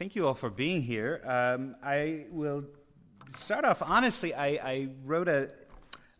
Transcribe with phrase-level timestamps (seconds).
[0.00, 1.20] thank you all for being here.
[1.26, 2.64] Um, I will
[3.36, 4.32] start off honestly.
[4.32, 5.50] I, I wrote a,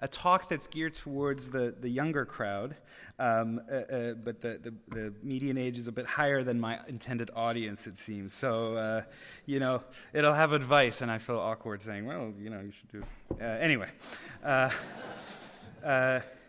[0.02, 2.76] a talk that's geared towards the, the younger crowd,
[3.18, 6.78] um, uh, uh, but the, the, the, median age is a bit higher than my
[6.88, 8.34] intended audience, it seems.
[8.34, 9.02] So, uh,
[9.46, 12.92] you know, it'll have advice, and I feel awkward saying, well, you know, you should
[12.92, 13.02] do.
[13.40, 13.88] Uh, anyway.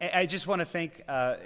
[0.00, 1.36] Uh, uh, I just want to thank uh,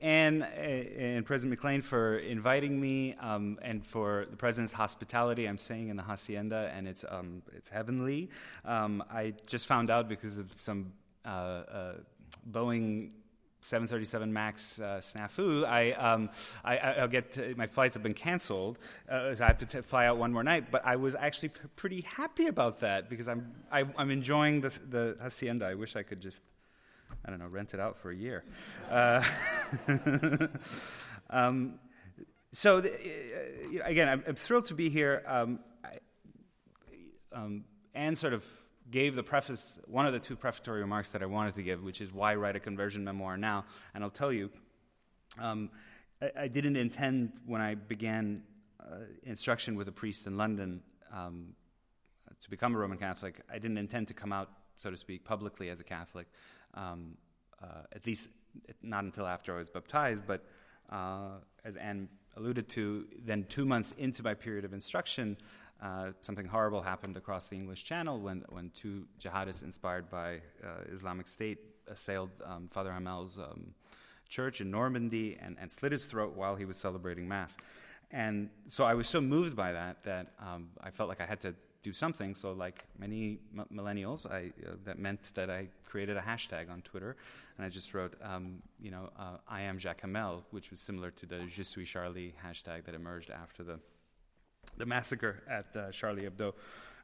[0.00, 5.46] Anne and President McLean for inviting me um, and for the President's hospitality.
[5.46, 8.30] I'm staying in the Hacienda, and it's, um, it's heavenly.
[8.64, 10.92] Um, I just found out because of some
[11.24, 11.92] uh, uh,
[12.50, 13.10] Boeing
[13.60, 16.28] 737 Max uh, snafu, I, um,
[16.62, 18.78] I, will get to, my flights have been canceled,
[19.08, 20.70] uh, so I have to t- fly out one more night.
[20.70, 24.10] But I was actually p- pretty happy about that because I'm I, am i am
[24.10, 25.64] enjoying this, the hacienda.
[25.64, 26.42] I wish I could just
[27.24, 28.44] I don't know, rent it out for a year.
[28.90, 29.24] Uh,
[31.30, 31.78] um,
[32.52, 35.22] so, the, uh, again, I'm, I'm, thrilled to be here.
[35.26, 35.98] Um, I,
[37.32, 38.44] um, Anne sort of
[38.90, 42.00] gave the preface, one of the two prefatory remarks that I wanted to give, which
[42.00, 43.64] is why write a conversion memoir now?
[43.94, 44.50] And I'll tell you,
[45.38, 45.70] um,
[46.20, 48.42] I, I, didn't intend when I began
[48.78, 50.82] uh, instruction with a priest in London
[51.12, 51.54] um,
[52.40, 55.70] to become a Roman Catholic, I didn't intend to come out, so to speak, publicly
[55.70, 56.26] as a Catholic
[56.74, 57.23] um, uh,
[57.94, 58.28] at least
[58.82, 60.44] not until after I was baptized, but
[60.90, 65.36] uh, as Anne alluded to, then two months into my period of instruction,
[65.82, 70.92] uh, something horrible happened across the English Channel when, when two jihadists inspired by uh,
[70.92, 73.74] Islamic State assailed um, Father Hamel's um,
[74.28, 77.56] church in Normandy and, and, slit his throat while he was celebrating Mass.
[78.10, 81.40] And so I was so moved by that that um, I felt like I had
[81.40, 81.54] to
[81.84, 82.34] do something.
[82.34, 86.82] So, like many m- millennials, I, uh, that meant that I created a hashtag on
[86.82, 87.16] Twitter,
[87.56, 91.12] and I just wrote, um, you know, uh, I am Jacques Hamel, which was similar
[91.12, 93.78] to the Je suis Charlie hashtag that emerged after the
[94.78, 96.54] the massacre at uh, Charlie Hebdo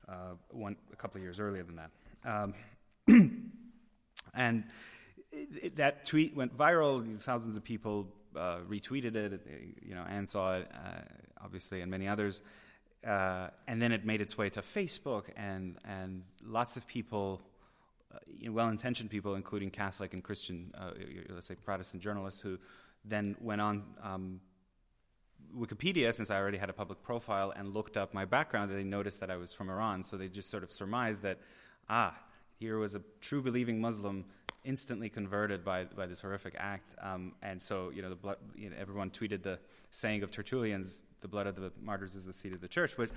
[0.09, 0.14] uh,
[0.50, 1.91] one a couple of years earlier than that.
[2.25, 2.55] Um,
[4.34, 4.65] and
[5.31, 7.21] it, it, that tweet went viral.
[7.21, 9.33] Thousands of people uh, retweeted it.
[9.34, 9.47] it.
[9.87, 11.03] You know, Anne saw it, uh,
[11.44, 12.43] obviously, and many others
[13.06, 17.41] uh, and then it made its way to Facebook, and, and lots of people,
[18.15, 18.19] uh,
[18.50, 20.91] well intentioned people, including Catholic and Christian, uh,
[21.31, 22.59] let's say Protestant journalists, who
[23.05, 24.41] then went on um,
[25.56, 28.84] Wikipedia, since I already had a public profile, and looked up my background, and they
[28.84, 30.03] noticed that I was from Iran.
[30.03, 31.39] So they just sort of surmised that,
[31.89, 32.15] ah,
[32.59, 34.27] here was a true believing Muslim
[34.65, 36.94] instantly converted by, by this horrific act.
[37.00, 39.59] Um, and so, you know, the blood, you know, everyone tweeted the
[39.91, 43.10] saying of Tertullian's, the blood of the martyrs is the seed of the church, which,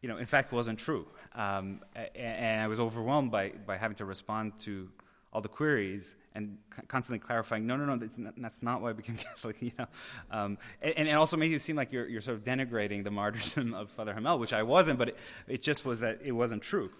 [0.00, 1.06] you know, in fact wasn't true.
[1.34, 4.88] Um, and, and, I was overwhelmed by, by having to respond to
[5.32, 6.56] all the queries and
[6.88, 9.86] constantly clarifying, no, no, no, that's not, that's not why I became Catholic, you know.
[10.30, 13.10] Um, and, and, it also makes it seem like you're, you're sort of denigrating the
[13.10, 15.16] martyrdom of Father Hamel, which I wasn't, but it,
[15.46, 16.90] it just was that it wasn't true.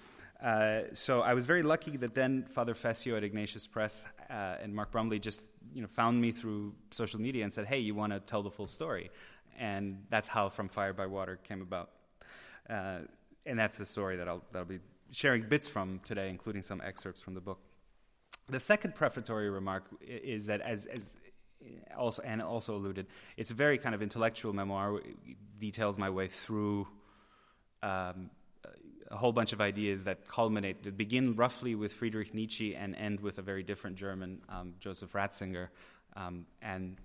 [0.43, 4.75] Uh, so I was very lucky that then Father Fessio at Ignatius Press uh, and
[4.75, 5.41] Mark Brumley just
[5.75, 8.51] you know, found me through social media and said, hey, you want to tell the
[8.51, 9.11] full story?
[9.59, 11.91] And that's how From Fire by Water came about.
[12.71, 13.01] Uh,
[13.47, 14.79] and that's the story that I'll, that I'll be
[15.11, 17.59] sharing bits from today, including some excerpts from the book.
[18.49, 21.11] The second prefatory remark is that, as, as
[21.97, 23.07] also Anna also alluded,
[23.37, 24.99] it's a very kind of intellectual memoir.
[24.99, 26.87] It details my way through
[27.83, 28.31] um,
[29.11, 33.21] a whole bunch of ideas that culminate, that begin roughly with Friedrich Nietzsche and end
[33.21, 35.69] with a very different German, um, Joseph Ratzinger.
[36.17, 37.01] Um, and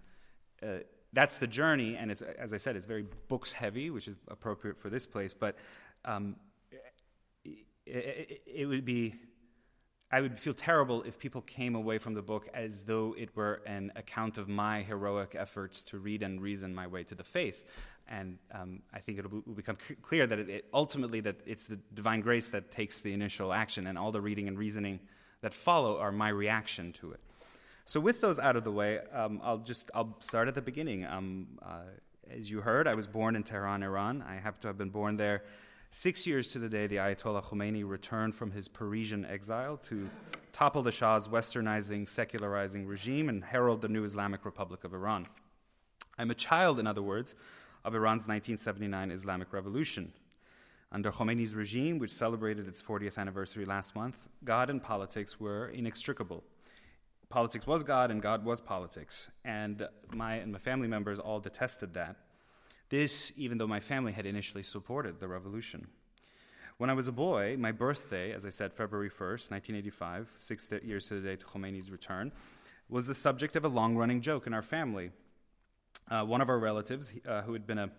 [0.61, 0.79] uh,
[1.13, 4.89] that's the journey, and as I said, it's very books heavy, which is appropriate for
[4.89, 5.55] this place, but
[6.05, 6.35] um,
[7.45, 9.15] it, it, it would be
[10.13, 13.63] I would feel terrible if people came away from the book as though it were
[13.65, 17.65] an account of my heroic efforts to read and reason my way to the faith.
[18.19, 21.79] And um, I think it will become clear that it, it, ultimately that it's the
[21.94, 25.00] divine grace that takes the initial action, and all the reading and reasoning
[25.41, 27.19] that follow are my reaction to it.
[27.85, 31.06] So, with those out of the way, um, I'll just I'll start at the beginning.
[31.06, 31.81] Um, uh,
[32.29, 34.24] as you heard, I was born in Tehran, Iran.
[34.25, 35.44] I happen to have been born there
[35.95, 40.09] Six years to the day, the Ayatollah Khomeini returned from his Parisian exile to
[40.51, 45.27] topple the Shah's westernizing, secularizing regime and herald the new Islamic Republic of Iran.
[46.18, 47.36] I'm a child, in other words,
[47.85, 50.13] of Iran's 1979 Islamic Revolution.
[50.91, 56.44] Under Khomeini's regime, which celebrated its 40th anniversary last month, God and politics were inextricable.
[57.30, 59.30] Politics was God, and God was politics.
[59.44, 62.18] And my and my family members all detested that.
[62.89, 65.88] This, even though my family had initially supported the revolution.
[66.77, 71.07] When I was a boy, my birthday, as I said, February 1st, 1985, six years
[71.07, 72.31] to the day to Khomeini's return,
[72.89, 75.12] was the subject of a long running joke in our family.
[76.09, 77.89] Uh, one of our relatives, uh, who had been a,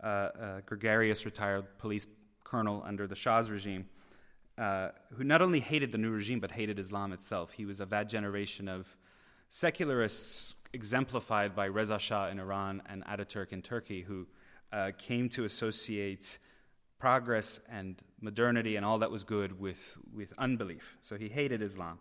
[0.00, 2.06] a gregarious retired police
[2.44, 3.86] colonel under the Shah's regime,
[4.58, 7.52] uh, who not only hated the new regime but hated Islam itself.
[7.52, 8.96] He was of that generation of
[9.48, 14.26] secularists exemplified by Reza Shah in Iran and Ataturk in Turkey, who
[14.72, 16.38] uh, came to associate
[16.98, 20.98] progress and modernity and all that was good with, with unbelief.
[21.00, 21.98] So he hated Islam.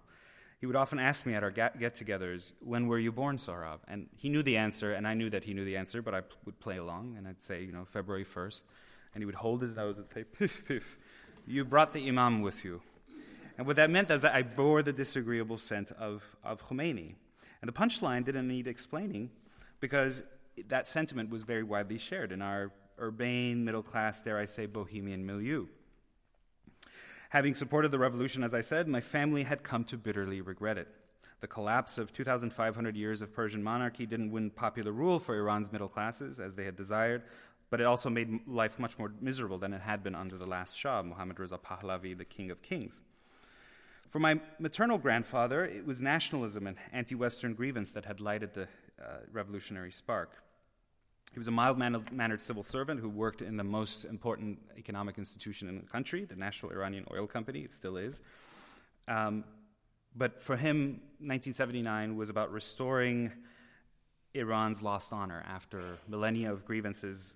[0.59, 3.79] He would often ask me at our get togethers, When were you born, Sohrab?
[3.87, 6.21] And he knew the answer, and I knew that he knew the answer, but I
[6.45, 8.63] would play along, and I'd say, You know, February 1st.
[9.13, 10.97] And he would hold his nose and say, Piff, piff,
[11.47, 12.81] you brought the Imam with you.
[13.57, 17.15] And what that meant is that I bore the disagreeable scent of, of Khomeini.
[17.61, 19.31] And the punchline didn't need explaining
[19.79, 20.23] because
[20.67, 25.25] that sentiment was very widely shared in our urbane, middle class, dare I say, bohemian
[25.25, 25.67] milieu.
[27.29, 30.87] Having supported the revolution, as I said, my family had come to bitterly regret it.
[31.41, 35.87] The collapse of 2,500 years of Persian monarchy didn't win popular rule for Iran's middle
[35.87, 37.21] classes as they had desired,
[37.69, 40.75] but it also made life much more miserable than it had been under the last
[40.75, 43.03] Shah, Mohammad Reza Pahlavi, the King of Kings.
[44.07, 48.63] For my maternal grandfather, it was nationalism and anti Western grievance that had lighted the
[48.99, 50.31] uh, revolutionary spark.
[51.31, 55.69] He was a mild mannered civil servant who worked in the most important economic institution
[55.69, 57.61] in the country, the National Iranian Oil Company.
[57.61, 58.21] It still is.
[59.07, 59.43] Um,
[60.15, 63.31] but for him, 1979 was about restoring
[64.33, 67.33] Iran's lost honor after millennia of grievances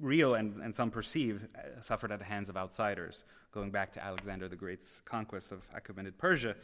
[0.00, 4.04] real and, and some perceive, uh, suffered at the hands of outsiders, going back to
[4.04, 6.54] Alexander the Great's conquest of Achaemenid Persia,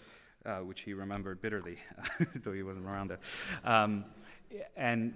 [0.44, 1.78] uh, which he remembered bitterly,
[2.42, 3.20] though he wasn't around there.
[3.64, 4.04] Um,
[4.76, 5.14] and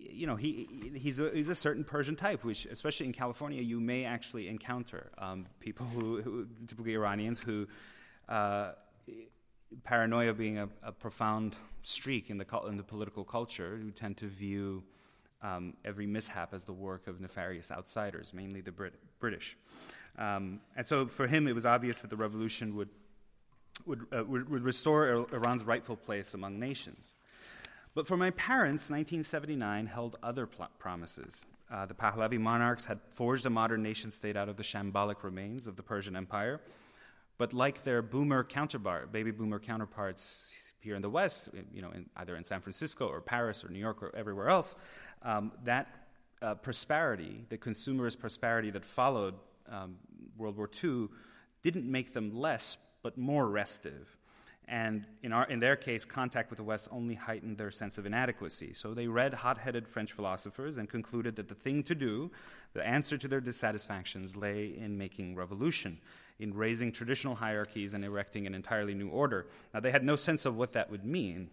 [0.00, 3.80] you know, he, he's, a, he's a certain Persian type, which, especially in California, you
[3.80, 7.66] may actually encounter um, people who, who, typically Iranians, who
[8.28, 8.72] uh,
[9.84, 14.26] paranoia being a, a, profound streak in the, in the political culture, who tend to
[14.26, 14.82] view
[15.42, 19.56] um, every mishap as the work of nefarious outsiders, mainly the Brit- British.
[20.18, 22.88] Um, and so for him, it was obvious that the revolution would,
[23.86, 27.14] would, uh, would, would, restore Iran's rightful place among nations.
[28.00, 31.44] But for my parents, 1979 held other pl- promises.
[31.70, 35.66] Uh, the Pahlavi monarchs had forged a modern nation state out of the shambolic remains
[35.66, 36.62] of the Persian Empire.
[37.36, 42.08] But like their boomer counterpart, baby boomer counterparts here in the West, you know, in,
[42.16, 44.76] either in San Francisco or Paris or New York or everywhere else,
[45.20, 45.86] um, that
[46.40, 49.34] uh, prosperity, the consumerist prosperity that followed
[49.68, 49.96] um,
[50.38, 51.08] World War II,
[51.62, 54.16] didn't make them less, but more restive.
[54.72, 58.06] And in, our, in their case, contact with the West only heightened their sense of
[58.06, 58.72] inadequacy.
[58.72, 62.30] So they read hot headed French philosophers and concluded that the thing to do,
[62.72, 65.98] the answer to their dissatisfactions, lay in making revolution,
[66.38, 69.48] in razing traditional hierarchies and erecting an entirely new order.
[69.74, 71.50] Now, they had no sense of what that would mean,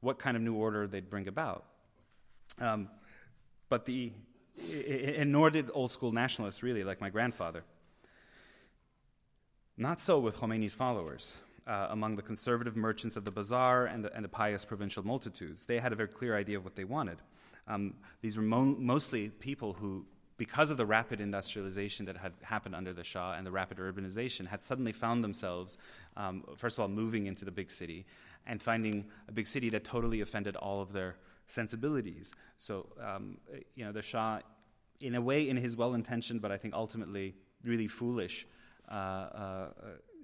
[0.00, 1.64] what kind of new order they'd bring about.
[2.60, 2.88] Um,
[3.68, 4.12] but the,
[5.18, 7.64] and nor did old school nationalists really, like my grandfather.
[9.76, 11.34] Not so with Khomeini's followers.
[11.64, 15.64] Uh, among the conservative merchants of the bazaar and the, and the, pious provincial multitudes.
[15.64, 17.18] They had a very clear idea of what they wanted.
[17.68, 20.04] Um, these were mo- mostly people who,
[20.38, 24.44] because of the rapid industrialization that had happened under the Shah and the rapid urbanization,
[24.44, 25.78] had suddenly found themselves,
[26.16, 28.06] um, first of all, moving into the big city
[28.44, 31.14] and finding a big city that totally offended all of their
[31.46, 32.32] sensibilities.
[32.58, 33.38] So, um,
[33.76, 34.40] you know, the Shah,
[35.00, 38.46] in a way, in his well intentioned, but I think ultimately really foolish
[38.90, 39.68] uh, uh,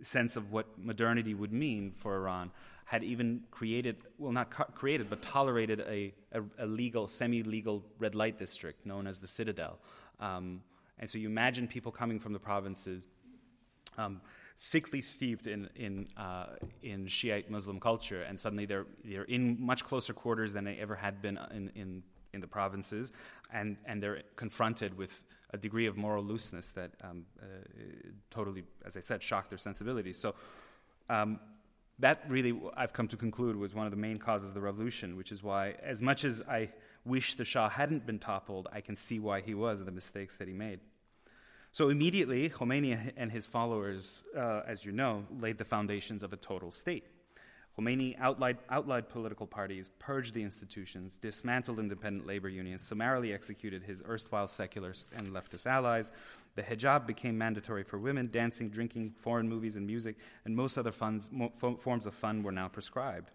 [0.03, 2.51] sense of what modernity would mean for Iran,
[2.85, 8.15] had even created, well, not created, but tolerated a, a, a legal, semi legal red
[8.15, 9.79] light district known as the Citadel.
[10.21, 10.63] Um,
[10.99, 13.09] and so you imagine people coming from the provinces.
[13.97, 14.21] Um,
[14.61, 19.85] thickly steeped in in uh, in Shiite Muslim culture, and suddenly they're they're in much
[19.85, 23.13] closer quarters than they ever had been in in, in the provinces,
[23.53, 27.47] and and they're confronted with a degree of moral looseness that um, uh,
[28.31, 30.19] totally, as I said, shocked their sensibilities.
[30.19, 30.35] So.
[31.11, 31.41] Um,
[32.01, 35.17] that really, I've come to conclude, was one of the main causes of the revolution,
[35.17, 36.69] which is why, as much as I
[37.05, 40.37] wish the Shah hadn't been toppled, I can see why he was and the mistakes
[40.37, 40.79] that he made.
[41.73, 46.37] So immediately, Khomeini and his followers, uh, as you know, laid the foundations of a
[46.37, 47.05] total state.
[47.79, 54.03] Khomeini outlawed, outlined, political parties, purged the institutions, dismantled independent labor unions, summarily executed his
[54.09, 56.11] erstwhile secular and leftist allies.
[56.57, 60.91] The hijab became mandatory for women, dancing, drinking, foreign movies and music, and most other
[60.91, 61.31] funds,
[61.79, 63.31] forms of fun were now prescribed.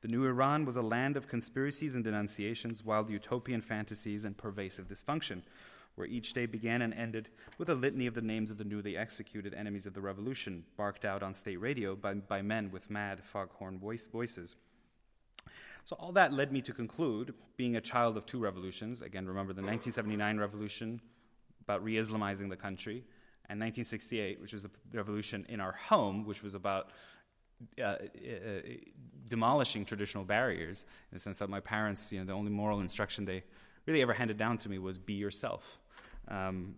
[0.00, 4.88] The new Iran was a land of conspiracies and denunciations, wild utopian fantasies, and pervasive
[4.88, 5.42] dysfunction
[5.96, 8.96] where each day began and ended with a litany of the names of the newly
[8.96, 13.24] executed enemies of the revolution, barked out on state radio by, by men with mad
[13.24, 14.56] foghorn voice, voices.
[15.84, 19.52] So, all that led me to conclude, being a child of two revolutions, again, remember
[19.52, 21.00] the 1979 revolution
[21.62, 23.04] about re Islamizing the country,
[23.48, 26.90] and 1968, which was the revolution in our home, which was about
[27.78, 27.96] uh, uh,
[29.28, 33.24] demolishing traditional barriers, in the sense that my parents, you know, the only moral instruction
[33.24, 33.44] they
[33.86, 35.78] really ever handed down to me was be yourself.
[36.28, 36.74] Um,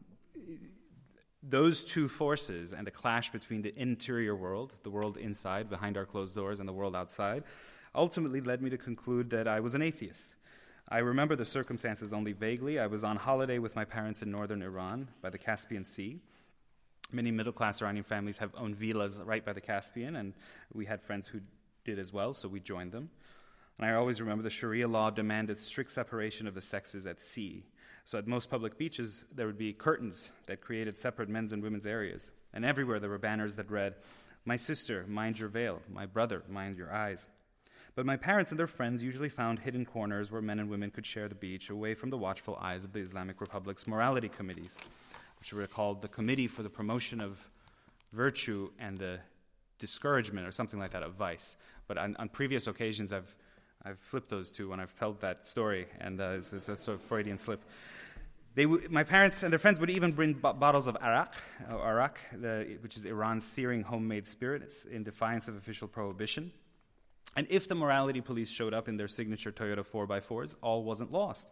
[1.42, 6.04] those two forces and the clash between the interior world, the world inside, behind our
[6.04, 7.44] closed doors, and the world outside,
[7.94, 10.28] ultimately led me to conclude that I was an atheist.
[10.88, 12.78] I remember the circumstances only vaguely.
[12.78, 16.20] I was on holiday with my parents in northern Iran by the Caspian Sea.
[17.10, 20.34] Many middle class Iranian families have owned villas right by the Caspian, and
[20.72, 21.40] we had friends who
[21.84, 23.10] did as well, so we joined them.
[23.78, 27.64] And I always remember the Sharia law demanded strict separation of the sexes at sea.
[28.08, 31.84] So at most public beaches, there would be curtains that created separate men's and women's
[31.84, 32.30] areas.
[32.54, 33.96] And everywhere there were banners that read,
[34.46, 35.82] My sister, mind your veil.
[35.92, 37.26] My brother, mind your eyes.
[37.94, 41.04] But my parents and their friends usually found hidden corners where men and women could
[41.04, 44.78] share the beach away from the watchful eyes of the Islamic Republic's morality committees,
[45.38, 47.46] which were called the Committee for the Promotion of
[48.14, 49.18] Virtue and the
[49.78, 51.56] Discouragement, or something like that, of vice.
[51.86, 53.34] But on, on previous occasions, I've
[53.84, 56.98] I've flipped those two when I've told that story, and uh, it's, it's, a sort
[56.98, 57.62] of Freudian slip.
[58.56, 61.34] W- my parents and their friends would even bring b- bottles of arak,
[61.70, 66.50] arak the, which is Iran's searing homemade spirits, in defiance of official prohibition.
[67.36, 71.48] And if the morality police showed up in their signature Toyota 4x4s, all wasn't lost.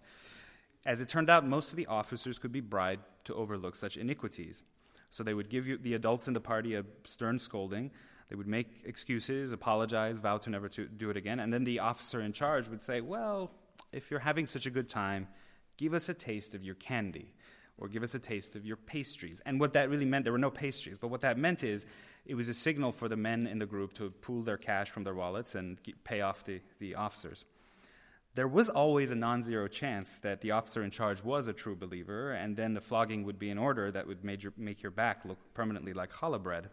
[0.84, 4.64] As it turned out, most of the officers could be bribed to overlook such iniquities.
[5.10, 7.92] So they would give you, the adults in the party a stern scolding,
[8.28, 11.80] they would make excuses, apologize, vow to never to do it again, and then the
[11.80, 13.50] officer in charge would say, Well,
[13.92, 15.28] if you're having such a good time,
[15.76, 17.28] give us a taste of your candy
[17.78, 19.40] or give us a taste of your pastries.
[19.44, 21.84] And what that really meant, there were no pastries, but what that meant is
[22.24, 25.04] it was a signal for the men in the group to pool their cash from
[25.04, 27.44] their wallets and pay off the, the officers.
[28.34, 31.76] There was always a non zero chance that the officer in charge was a true
[31.76, 34.92] believer, and then the flogging would be in order that would make your, make your
[34.92, 36.68] back look permanently like challah bread.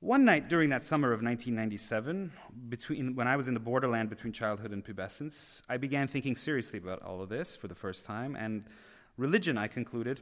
[0.00, 2.30] One night during that summer of 1997,
[2.68, 6.78] between, when I was in the borderland between childhood and pubescence, I began thinking seriously
[6.78, 8.62] about all of this for the first time, and
[9.16, 10.20] religion, I concluded,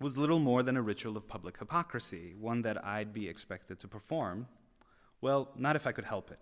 [0.00, 3.88] was little more than a ritual of public hypocrisy, one that I'd be expected to
[3.88, 4.46] perform.
[5.20, 6.38] Well, not if I could help it.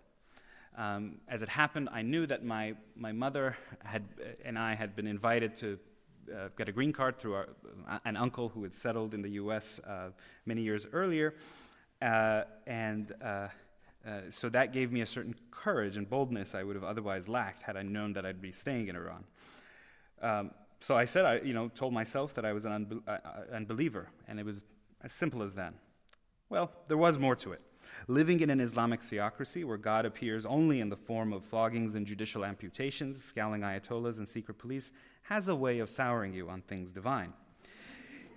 [0.77, 4.03] Um, as it happened, I knew that my, my mother had,
[4.45, 5.79] and I had been invited to
[6.31, 7.49] uh, get a green card through our,
[7.89, 10.09] uh, an uncle who had settled in the US uh,
[10.45, 11.33] many years earlier.
[12.03, 13.47] Uh, and uh,
[14.05, 17.63] uh, so that gave me a certain courage and boldness I would have otherwise lacked
[17.63, 19.23] had I known that I'd be staying in Iran.
[20.21, 23.11] Um, so I said, I you know, told myself that I was an unbe- uh,
[23.11, 24.65] uh, unbeliever, and it was
[25.01, 25.73] as simple as that.
[26.49, 27.61] Well, there was more to it.
[28.09, 32.05] Living in an Islamic theocracy where God appears only in the form of floggings and
[32.05, 34.91] judicial amputations, scowling ayatollahs, and secret police
[35.23, 37.31] has a way of souring you on things divine.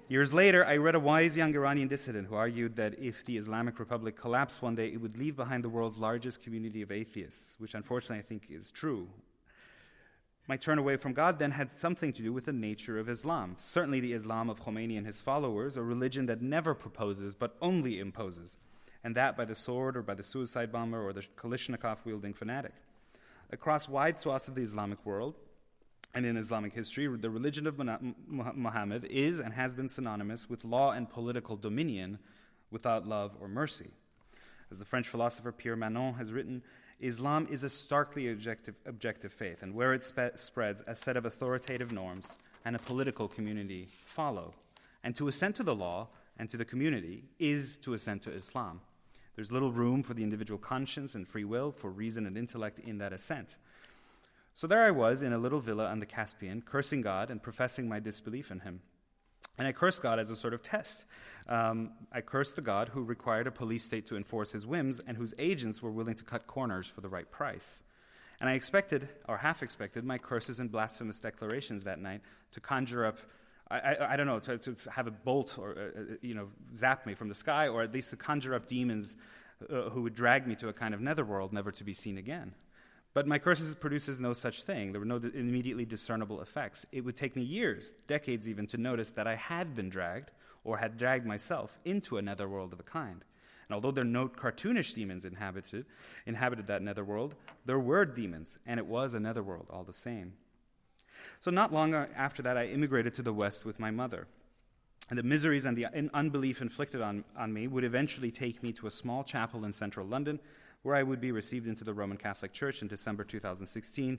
[0.09, 3.81] Years later, I read a wise young Iranian dissident who argued that if the Islamic
[3.81, 7.75] Republic collapsed one day, it would leave behind the world's largest community of atheists, which
[7.75, 9.09] unfortunately I think is true.
[10.47, 13.55] My turn away from God then had something to do with the nature of Islam.
[13.57, 17.99] Certainly, the Islam of Khomeini and his followers, a religion that never proposes but only
[17.99, 18.59] imposes,
[19.03, 22.75] and that by the sword or by the suicide bomber or the Kalashnikov wielding fanatic.
[23.51, 25.35] Across wide swaths of the Islamic world,
[26.17, 27.79] and in Islamic history, the religion of
[28.27, 32.19] Muhammad is and has been synonymous with law and political dominion
[32.71, 33.91] without love or mercy.
[34.71, 36.63] As the French philosopher Pierre Manent has written,
[37.01, 41.27] Islam is a starkly objective, objective faith, and where it spe- spreads, a set of
[41.27, 44.55] authoritative norms and a political community follow.
[45.05, 46.09] And to assent to the law
[46.39, 48.81] and to the community is to assent to Islam.
[49.35, 52.97] There's little room for the individual conscience and free will, for reason and intellect in
[52.99, 53.57] that assent.
[54.57, 57.91] So there I was in a little villa on the Caspian, cursing God and professing
[57.91, 58.81] my disbelief in him.
[59.59, 61.05] And I cursed God as a sort of test.
[61.47, 65.15] Um, I cursed the God who required a police state to enforce his whims and
[65.15, 67.83] whose agents were willing to cut corners for the right price.
[68.41, 72.23] And I expected, or half expected, my curses and blasphemous declarations that night
[72.53, 73.19] to conjure up,
[73.71, 76.49] I, I, I don't know, to, to, have a bolt or, uh, uh, you know,
[76.75, 79.19] zap me from the sky, or at least to conjure up demons
[79.71, 82.55] uh, who would drag me to a kind of netherworld never to be seen again.
[83.17, 84.93] But my curses produces no such thing.
[84.93, 86.85] There were no immediately discernible effects.
[86.93, 90.33] It would take me years, decades even, to notice that I had been dragged,
[90.65, 93.25] or had dragged myself, into a netherworld of a kind.
[93.67, 95.87] And although there are no cartoonish demons inhabited,
[96.27, 100.35] inhabited that netherworld, there were demons, and it was a netherworld all the same.
[101.41, 104.27] So not long uh, after that, I immigrated to the West with my mother.
[105.09, 108.87] And the miseries and the unbelief inflicted on, on me would eventually take me to
[108.87, 110.39] a small chapel in central London
[110.83, 114.19] where I would be received into the Roman Catholic Church in December 2016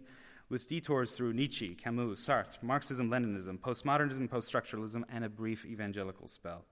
[0.50, 6.66] with detours through Nietzsche, Camus, Sartre, Marxism, Leninism, postmodernism, poststructuralism, and a brief evangelical spell.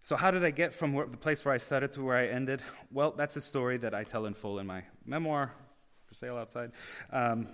[0.00, 2.26] So, how did I get from where, the place where I started to where I
[2.28, 2.62] ended?
[2.92, 5.52] Well, that's a story that I tell in full in my memoir,
[6.06, 6.70] for sale outside.
[7.10, 7.48] Um,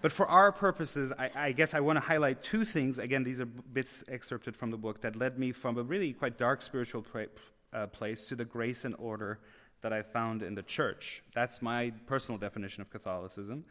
[0.00, 2.98] but for our purposes, I, I guess I want to highlight two things.
[2.98, 6.38] Again, these are bits excerpted from the book that led me from a really quite
[6.38, 7.26] dark spiritual pra-
[7.72, 9.40] uh, place to the grace and order
[9.82, 11.22] that I found in the church.
[11.34, 13.64] That's my personal definition of Catholicism.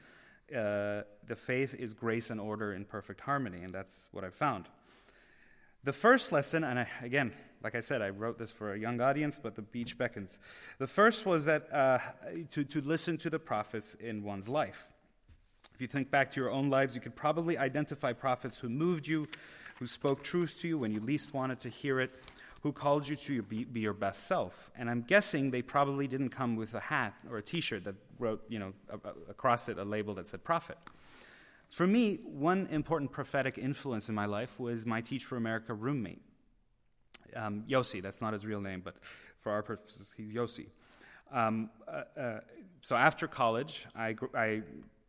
[0.50, 4.70] Uh, the faith is grace and order in perfect harmony, and that's what I've found.
[5.84, 7.34] The first lesson, and I, again,
[7.64, 10.38] like I said, I wrote this for a young audience, but the beach beckons.
[10.80, 12.00] The first was that uh,
[12.52, 14.90] to, to listen to the prophets in one's life.
[15.74, 19.08] If you think back to your own lives, you could probably identify prophets who moved
[19.08, 19.28] you,
[19.80, 22.12] who spoke truth to you when you least wanted to hear it,
[22.68, 24.70] who called you to be, be, your best self.
[24.78, 27.96] And I'm guessing they probably didn't come with a hat or a t shirt that
[28.20, 28.74] wrote, you know,
[29.30, 30.78] across it a label that said prophet.
[31.70, 36.22] For me, one important prophetic influence in my life was my Teach for America roommate,
[37.36, 38.02] um, Yossi.
[38.02, 38.96] That's not his real name, but
[39.40, 40.68] for our purposes, he's Yossi.
[41.32, 42.40] Um, uh, uh,
[42.82, 44.64] so after college, I, I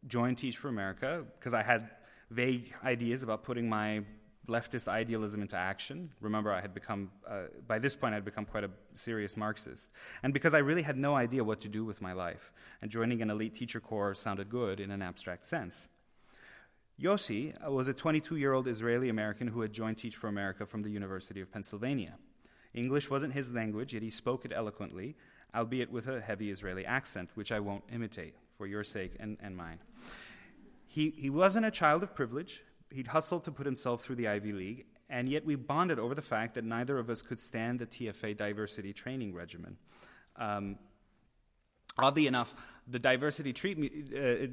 [0.06, 1.90] joined Teach for America because I had
[2.30, 4.02] vague ideas about putting my
[4.48, 6.10] leftist idealism into action.
[6.20, 9.90] Remember, I had become, uh, by this point, I had become quite a serious Marxist.
[10.22, 12.52] And because I really had no idea what to do with my life,
[12.82, 15.88] and joining an elite teacher corps sounded good in an abstract sense.
[17.00, 20.82] Yossi was a 22 year old Israeli American who had joined Teach for America from
[20.82, 22.16] the University of Pennsylvania.
[22.74, 25.16] English wasn't his language, yet he spoke it eloquently,
[25.54, 29.56] albeit with a heavy Israeli accent, which I won't imitate for your sake and, and
[29.56, 29.78] mine.
[30.86, 34.52] He, he wasn't a child of privilege, he'd hustled to put himself through the Ivy
[34.52, 37.86] League, and yet we bonded over the fact that neither of us could stand the
[37.86, 39.76] TFA diversity training regimen.
[40.36, 40.78] Um,
[41.98, 42.54] oddly enough,
[42.86, 43.78] the diversity treat,
[44.14, 44.46] uh, uh,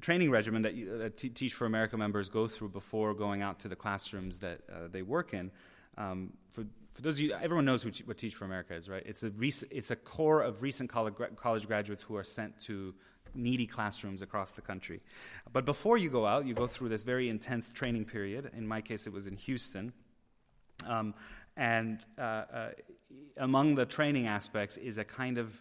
[0.00, 3.76] training regimen that uh, Teach for America members go through before going out to the
[3.76, 5.50] classrooms that uh, they work in,
[5.96, 9.02] um, for, for those of you, everyone knows what Teach for America is, right?
[9.04, 12.94] It's a, rec- it's a corps of recent college, college graduates who are sent to
[13.34, 15.00] needy classrooms across the country.
[15.52, 18.50] But before you go out, you go through this very intense training period.
[18.56, 19.92] In my case, it was in Houston.
[20.86, 21.14] Um,
[21.56, 22.68] and uh, uh,
[23.36, 25.60] among the training aspects is a kind of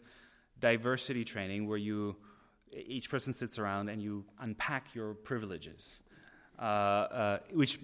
[0.59, 2.15] diversity training where you
[2.75, 5.93] each person sits around and you unpack your privileges.
[6.59, 7.79] Uh, uh which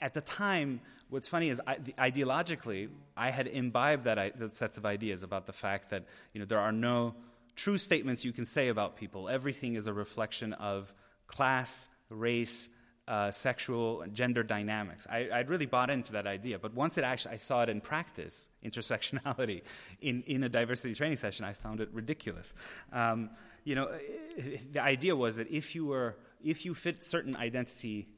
[0.00, 4.86] at the time, what's funny is I, ideologically, I had imbibed that, those sets of
[4.86, 7.14] ideas about the fact that you know there are no
[7.56, 9.28] true statements you can say about people.
[9.28, 10.92] Everything is a reflection of
[11.26, 12.68] class, race,
[13.06, 15.06] uh, sexual, gender dynamics.
[15.10, 16.58] I, would really bought into that idea.
[16.58, 19.62] But once it actually, I saw it in practice, intersectionality,
[20.00, 22.54] in, in a diversity training session, I found it ridiculous.
[22.92, 23.30] Um,
[23.64, 23.90] you know,
[24.72, 28.08] the idea was that if you were, if you fit certain identity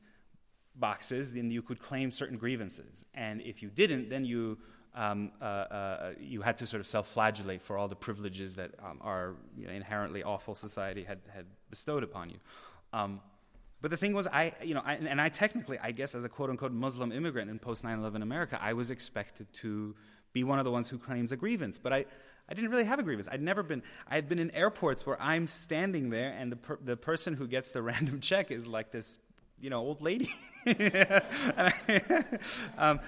[0.75, 3.05] boxes, then you could claim certain grievances.
[3.15, 4.59] And if you didn't, then you
[4.97, 8.99] um, uh, uh, you had to sort of self-flagellate for all the privileges that um,
[9.03, 12.39] our you know, inherently awful society had, had bestowed upon you.
[12.93, 13.21] Um,
[13.83, 16.29] but the thing was, I, you know, I, and I technically, I guess, as a
[16.29, 19.95] quote-unquote Muslim immigrant in post-9/11 America, I was expected to
[20.33, 21.79] be one of the ones who claims a grievance.
[21.79, 22.07] But I,
[22.49, 23.29] I didn't really have a grievance.
[23.31, 23.83] I'd never been.
[24.09, 27.47] I had been in airports where I'm standing there, and the per, the person who
[27.47, 29.19] gets the random check is like this,
[29.61, 30.31] you know, old lady.
[32.79, 33.01] um,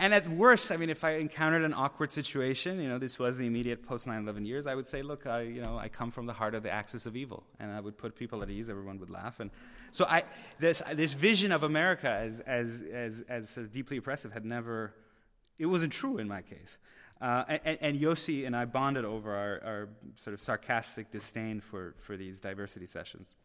[0.00, 3.36] and at worst, I mean, if I encountered an awkward situation, you know, this was
[3.36, 6.10] the immediate post 9 11 years, I would say, look, I, you know, I come
[6.10, 7.44] from the heart of the axis of evil.
[7.58, 9.40] And I would put people at ease, everyone would laugh.
[9.40, 9.50] And
[9.90, 10.24] so I,
[10.58, 14.94] this, this vision of America as, as, as, as sort of deeply oppressive had never,
[15.58, 16.78] it wasn't true in my case.
[17.20, 21.94] Uh, and, and Yossi and I bonded over our, our sort of sarcastic disdain for,
[21.98, 23.36] for these diversity sessions.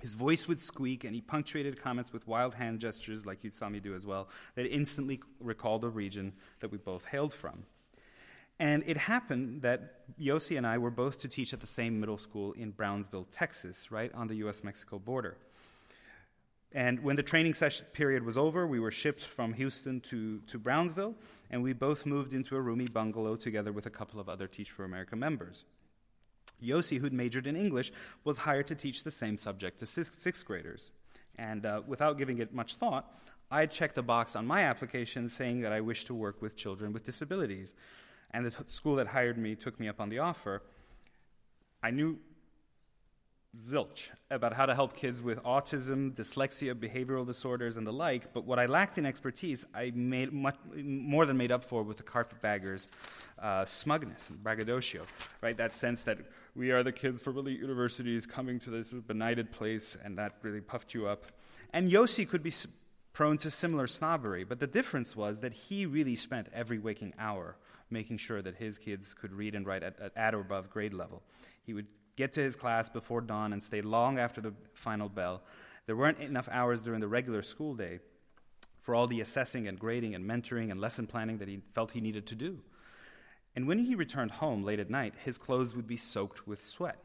[0.00, 3.68] His voice would squeak, and he punctuated comments with wild hand gestures, like you saw
[3.68, 7.64] me do as well, that instantly recalled the region that we both hailed from.
[8.58, 12.18] And it happened that Yossi and I were both to teach at the same middle
[12.18, 15.36] school in Brownsville, Texas, right on the US Mexico border.
[16.74, 20.58] And when the training session period was over, we were shipped from Houston to, to
[20.58, 21.14] Brownsville,
[21.50, 24.70] and we both moved into a roomy bungalow together with a couple of other Teach
[24.70, 25.64] for America members.
[26.62, 27.92] Yossi, who'd majored in English,
[28.24, 30.90] was hired to teach the same subject to sixth, graders.
[31.36, 33.18] And uh, without giving it much thought,
[33.50, 36.92] I checked the box on my application saying that I wished to work with children
[36.92, 37.74] with disabilities.
[38.30, 40.62] And the t- school that hired me took me up on the offer.
[41.82, 42.18] I knew
[43.60, 48.44] zilch about how to help kids with autism, dyslexia, behavioral disorders, and the like, but
[48.44, 52.02] what I lacked in expertise, I made much, more than made up for with the
[52.02, 52.88] carpetbaggers'
[53.38, 55.04] uh, smugness and braggadocio,
[55.42, 55.56] right?
[55.56, 56.18] That sense that
[56.54, 60.60] we are the kids from elite universities coming to this benighted place, and that really
[60.60, 61.24] puffed you up.
[61.72, 62.52] And Yossi could be
[63.12, 67.56] prone to similar snobbery, but the difference was that he really spent every waking hour
[67.92, 70.94] making sure that his kids could read and write at, at, at or above grade
[70.94, 71.22] level.
[71.62, 71.86] He would
[72.16, 75.42] get to his class before dawn and stay long after the final bell.
[75.86, 78.00] There weren't enough hours during the regular school day
[78.80, 82.00] for all the assessing and grading and mentoring and lesson planning that he felt he
[82.00, 82.58] needed to do.
[83.54, 86.98] And when he returned home late at night, his clothes would be soaked with sweat.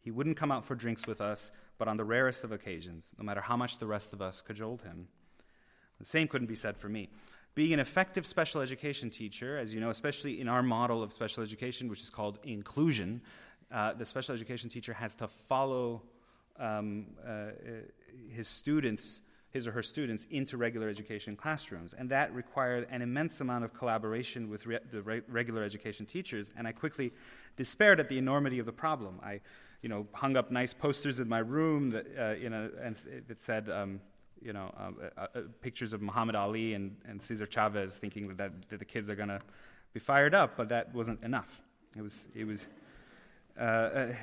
[0.00, 3.24] He wouldn't come out for drinks with us, but on the rarest of occasions, no
[3.24, 5.08] matter how much the rest of us cajoled him.
[5.98, 7.08] The same couldn't be said for me.
[7.54, 11.42] Being an effective special education teacher, as you know, especially in our model of special
[11.42, 13.22] education, which is called inclusion,
[13.72, 16.02] uh, the special education teacher has to follow
[16.58, 17.46] um, uh,
[18.30, 21.94] his students, his or her students, into regular education classrooms.
[21.94, 26.50] And that required an immense amount of collaboration with re- the re- regular education teachers.
[26.56, 27.12] And I quickly
[27.56, 29.20] despaired at the enormity of the problem.
[29.22, 29.40] I,
[29.82, 32.96] you know, hung up nice posters in my room that, uh, and
[33.28, 34.00] it said, um,
[34.42, 38.52] you know, um, uh, uh, pictures of Muhammad Ali and, and Cesar Chavez, thinking that,
[38.68, 39.40] that the kids are going to
[39.92, 41.62] be fired up, but that wasn't enough.
[41.96, 42.66] It was, it was
[43.58, 44.14] uh, uh,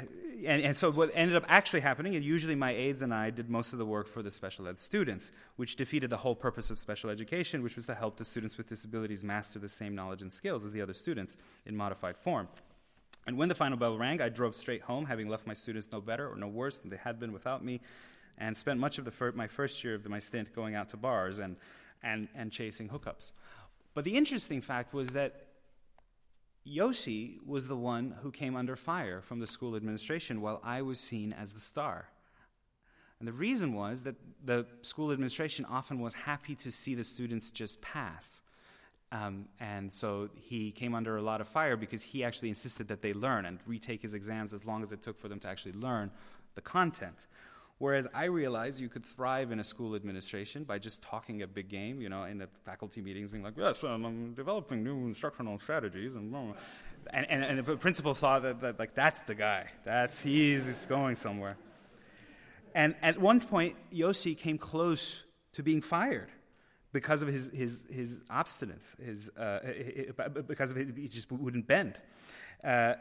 [0.46, 3.50] and, and, so what ended up actually happening, and usually my aides and I did
[3.50, 6.80] most of the work for the special ed students, which defeated the whole purpose of
[6.80, 10.32] special education, which was to help the students with disabilities master the same knowledge and
[10.32, 12.48] skills as the other students in modified form.
[13.26, 16.02] And when the final bell rang, I drove straight home, having left my students no
[16.02, 17.80] better or no worse than they had been without me,
[18.38, 20.98] and spent much of fir- my first year of the, my stint going out to
[20.98, 21.56] bars and,
[22.04, 23.32] and, and chasing hookups.
[23.93, 25.46] But the interesting fact was that
[26.67, 30.99] Yossi was the one who came under fire from the school administration while I was
[30.99, 32.08] seen as the star.
[33.19, 37.49] And the reason was that the school administration often was happy to see the students
[37.49, 38.41] just pass.
[39.12, 43.02] Um, and so he came under a lot of fire because he actually insisted that
[43.02, 45.73] they learn and retake his exams as long as it took for them to actually
[45.73, 46.12] learn
[46.56, 47.28] the content.
[47.84, 51.67] Whereas I realized you could thrive in a school administration by just talking a big
[51.67, 56.15] game, you know, in the faculty meetings, being like, yes, I'm developing new instructional strategies.
[56.15, 56.34] And,
[57.12, 59.65] and, and, and the principal thought that, that, like, that's the guy.
[59.84, 61.58] That's, he's going somewhere.
[62.74, 66.30] And at one point, Yossi came close to being fired
[66.93, 69.60] because of his, his, his obstinance, his, uh,
[70.48, 72.00] because of his, he just wouldn't bend.
[72.63, 72.93] Uh,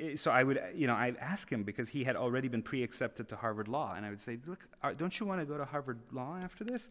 [0.00, 2.62] Eh, so I would, eh, you know, I'd ask him because he had already been
[2.62, 5.58] pre-accepted to Harvard Law, and I would say, "Look, uh, don't you want to go
[5.58, 6.90] to Harvard Law after this?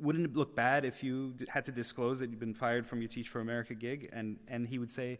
[0.00, 3.08] Wouldn't it look bad if you had to disclose that you've been fired from your
[3.08, 5.18] Teach for America gig?" And and he would say,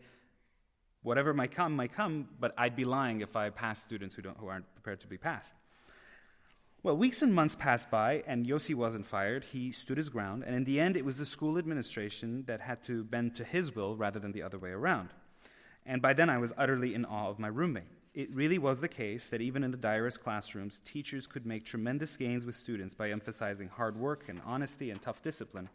[1.02, 4.38] "Whatever might come, might come, but I'd be lying if I passed students who don't
[4.38, 5.54] who aren't prepared to be passed."
[6.84, 9.42] Well, weeks and months passed by, and Yossi wasn't fired.
[9.44, 12.84] He stood his ground, and in the end, it was the school administration that had
[12.84, 15.12] to bend to his will rather than the other way around
[15.88, 17.90] and by then I was utterly in awe of my roommate.
[18.14, 22.16] It really was the case that even in the direst classrooms, teachers could make tremendous
[22.16, 25.68] gains with students by emphasizing hard work and honesty and tough discipline.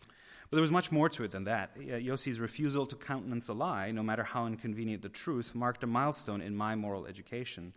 [0.00, 1.78] But there was much more to it than that.
[1.78, 6.42] Yossi's refusal to countenance a lie, no matter how inconvenient the truth, marked a milestone
[6.42, 7.72] in my moral education.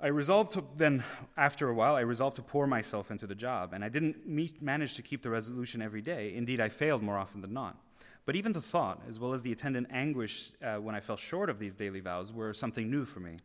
[0.00, 1.04] I resolved to then,
[1.36, 4.60] after a while, I resolved to pour myself into the job, and I didn't meet,
[4.60, 6.34] manage to keep the resolution every day.
[6.34, 7.76] Indeed, I failed more often than not.
[8.24, 11.50] But even the thought, as well as the attendant anguish uh, when I fell short
[11.50, 13.38] of these daily vows, were something new for me.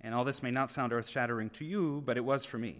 [0.00, 2.78] And all this may not sound earth shattering to you, but it was for me.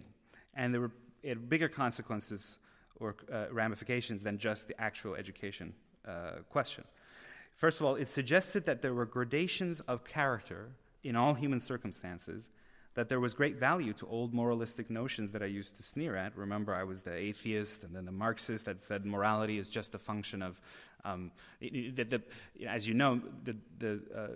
[0.53, 0.91] And there were
[1.23, 2.57] had bigger consequences
[2.95, 5.73] or uh, ramifications than just the actual education
[6.07, 6.83] uh, question.
[7.55, 10.71] First of all, it suggested that there were gradations of character
[11.03, 12.49] in all human circumstances
[12.93, 16.35] that there was great value to old moralistic notions that I used to sneer at.
[16.37, 19.99] Remember, I was the atheist and then the Marxist that said morality is just a
[19.99, 20.59] function of,
[21.05, 22.21] um, it, the,
[22.67, 24.27] as you know, the, the uh,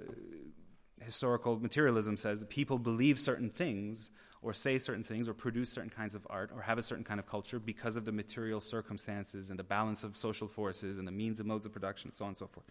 [1.04, 4.10] historical materialism says that people believe certain things
[4.42, 7.20] or say certain things or produce certain kinds of art or have a certain kind
[7.20, 11.12] of culture because of the material circumstances and the balance of social forces and the
[11.12, 12.66] means and modes of production, so on and so forth.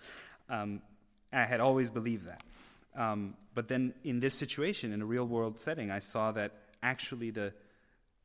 [0.48, 0.80] Um,
[1.32, 2.42] I had always believed that.
[2.96, 6.52] Um, but then in this situation, in a real world setting, I saw that
[6.82, 7.52] actually the,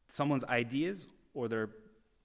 [0.07, 1.69] someone's ideas or their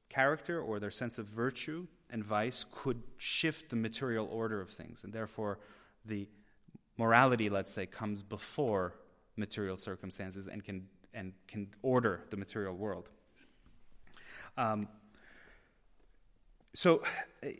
[0.08, 5.04] character or their sense of virtue and vice could shift the material order of things.
[5.04, 5.58] And therefore,
[6.04, 6.28] the
[6.96, 8.94] morality, let's say, comes before
[9.36, 13.08] material circumstances and can, and can order the material world.
[14.56, 14.88] Um,
[16.74, 17.02] so,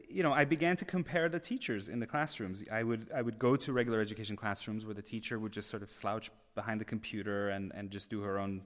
[0.09, 2.65] you know, I began to compare the teachers in the classrooms.
[2.71, 5.83] I would, I would go to regular education classrooms where the teacher would just sort
[5.85, 8.63] of slouch behind the computer and, and just do her own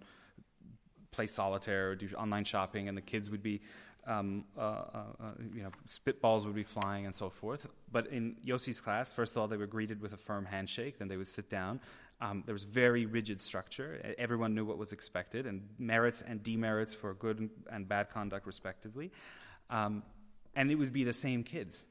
[1.10, 3.60] play solitaire or do online shopping, and the kids would be,
[4.06, 7.66] um, uh, uh, uh, you know, spitballs would be flying and so forth.
[7.92, 11.08] But in Yossi's class, first of all, they were greeted with a firm handshake, then
[11.08, 11.80] they would sit down.
[12.20, 14.14] Um, there was very rigid structure.
[14.18, 19.12] Everyone knew what was expected, and merits and demerits for good and bad conduct, respectively.
[19.70, 20.02] Um,
[20.58, 21.84] and it would be the same kids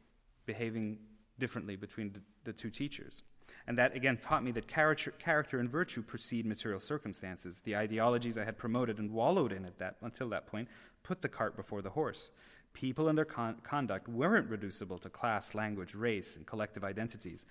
[0.46, 1.00] behaving
[1.40, 3.24] differently between the, the two teachers.
[3.66, 7.62] And that again taught me that character, character and virtue precede material circumstances.
[7.62, 10.68] The ideologies I had promoted and wallowed in at that, until that point
[11.02, 12.32] put the cart before the horse.
[12.74, 17.46] People and their con- conduct weren't reducible to class, language, race, and collective identities.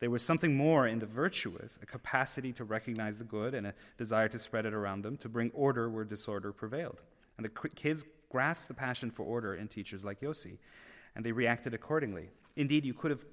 [0.00, 3.74] There was something more in the virtuous, a capacity to recognize the good and a
[3.98, 7.02] desire to spread it around them, to bring order where disorder prevailed.
[7.36, 10.58] And the kids grasped the passion for order in teachers like Yossi,
[11.14, 12.30] and they reacted accordingly.
[12.56, 13.24] Indeed, you could have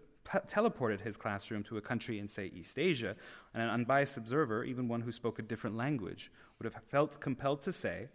[0.47, 3.15] teleported his classroom to a country in, say, East Asia,
[3.53, 7.61] and an unbiased observer, even one who spoke a different language, would have felt compelled
[7.63, 8.09] to say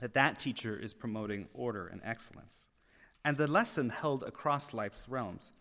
[0.00, 2.66] that that teacher is promoting order and excellence.
[3.24, 5.52] And the lesson held across life's realms.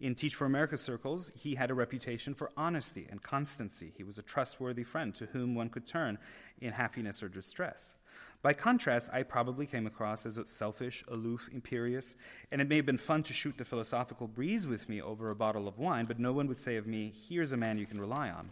[0.00, 3.92] In Teach for America circles, he had a reputation for honesty and constancy.
[3.96, 6.18] He was a trustworthy friend to whom one could turn
[6.60, 7.94] in happiness or distress.
[8.42, 12.16] By contrast, I probably came across as selfish, aloof, imperious,
[12.50, 15.36] and it may have been fun to shoot the philosophical breeze with me over a
[15.36, 18.00] bottle of wine, but no one would say of me, here's a man you can
[18.00, 18.50] rely on.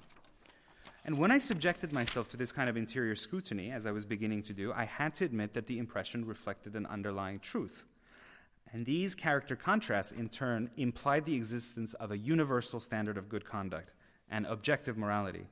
[1.05, 4.43] And when I subjected myself to this kind of interior scrutiny, as I was beginning
[4.43, 7.85] to do, I had to admit that the impression reflected an underlying truth.
[8.73, 13.45] And these character contrasts, in turn, implied the existence of a universal standard of good
[13.45, 13.91] conduct
[14.31, 15.49] and objective morality.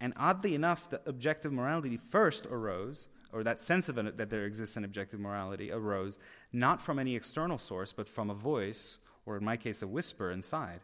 [0.00, 4.44] And oddly enough, the objective morality first arose or that sense of it, that there
[4.44, 6.18] exists an objective morality, arose
[6.52, 10.30] not from any external source, but from a voice, or in my case, a whisper
[10.30, 10.80] inside.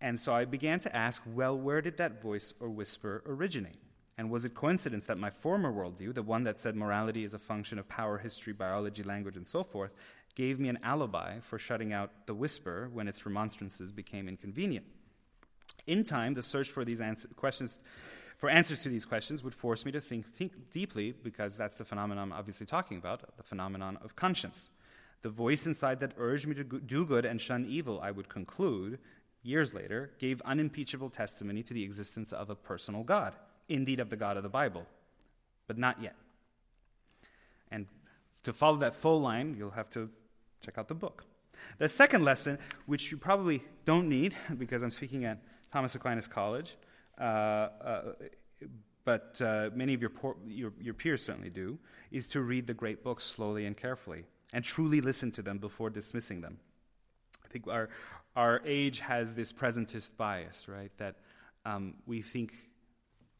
[0.00, 3.78] And so I began to ask, well, where did that voice or whisper originate?
[4.18, 7.38] And was it coincidence that my former worldview, the one that said morality is a
[7.38, 9.92] function of power, history, biology, language, and so forth,
[10.34, 14.86] gave me an alibi for shutting out the whisper when its remonstrances became inconvenient?
[15.86, 17.78] In time, the search for these answer- questions
[18.36, 21.84] for answers to these questions would force me to think, think deeply, because that's the
[21.84, 24.70] phenomenon I'm obviously talking about the phenomenon of conscience.
[25.22, 28.98] The voice inside that urged me to do good and shun evil, I would conclude,
[29.42, 33.34] years later, gave unimpeachable testimony to the existence of a personal God,
[33.68, 34.86] indeed of the God of the Bible,
[35.66, 36.14] but not yet.
[37.70, 37.86] And
[38.44, 40.10] to follow that full line, you'll have to
[40.64, 41.24] check out the book.
[41.78, 45.38] The second lesson, which you probably don't need because I'm speaking at
[45.72, 46.76] Thomas Aquinas College,
[49.04, 51.78] but uh, many of your, por- your, your peers certainly do,
[52.10, 55.90] is to read the great books slowly and carefully and truly listen to them before
[55.90, 56.58] dismissing them.
[57.44, 57.88] I think our,
[58.34, 60.90] our age has this presentist bias, right?
[60.98, 61.16] That
[61.64, 62.54] um, we think,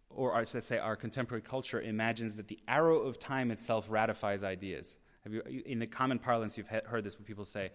[0.08, 4.44] or our, let's say our contemporary culture imagines that the arrow of time itself ratifies
[4.44, 4.96] ideas.
[5.28, 7.70] You, in the common parlance, you've heard this when people say,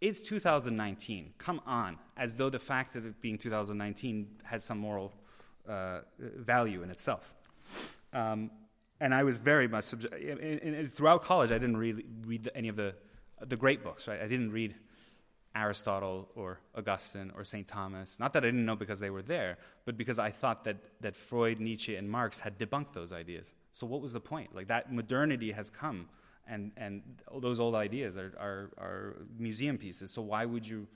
[0.00, 5.12] it's 2019, come on, as though the fact of it being 2019 had some moral
[5.68, 7.34] uh, value in itself.
[8.12, 8.50] Um,
[9.00, 10.92] and I was very much subject.
[10.92, 12.94] throughout college, I didn't really read any of the
[13.46, 14.06] the great books.
[14.06, 14.74] Right, I didn't read
[15.54, 17.66] Aristotle or Augustine or St.
[17.66, 18.20] Thomas.
[18.20, 21.16] Not that I didn't know because they were there, but because I thought that, that
[21.16, 23.52] Freud, Nietzsche, and Marx had debunked those ideas.
[23.72, 24.54] So what was the point?
[24.54, 26.08] Like that modernity has come,
[26.46, 27.02] and, and
[27.40, 30.12] those old ideas are, are, are museum pieces.
[30.12, 30.86] So why would you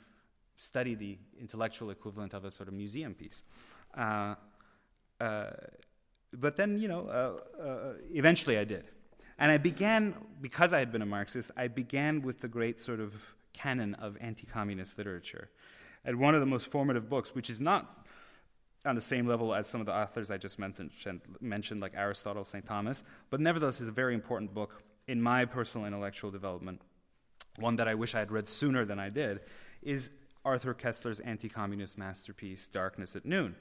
[0.57, 3.42] study the intellectual equivalent of a sort of museum piece?
[3.96, 4.37] Uh,
[5.20, 5.50] uh,
[6.33, 8.85] but then, you know, uh, uh, eventually I did.
[9.38, 13.00] And I began, because I had been a Marxist, I began with the great sort
[13.00, 15.50] of canon of anti communist literature.
[16.05, 18.07] And one of the most formative books, which is not
[18.85, 20.90] on the same level as some of the authors I just mentioned,
[21.40, 22.64] mentioned like Aristotle, St.
[22.66, 26.81] Thomas, but nevertheless is a very important book in my personal intellectual development,
[27.57, 29.40] one that I wish I had read sooner than I did,
[29.83, 30.11] is
[30.44, 33.55] Arthur Koestler's anti communist masterpiece, Darkness at Noon.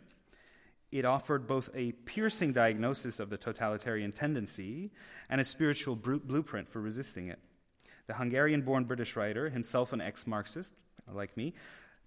[0.93, 4.91] It offered both a piercing diagnosis of the totalitarian tendency
[5.27, 7.39] and a spiritual blueprint for resisting it.
[8.05, 10.71] The Hungarian born British writer, himself an ex Marxist,
[11.11, 11.55] like me,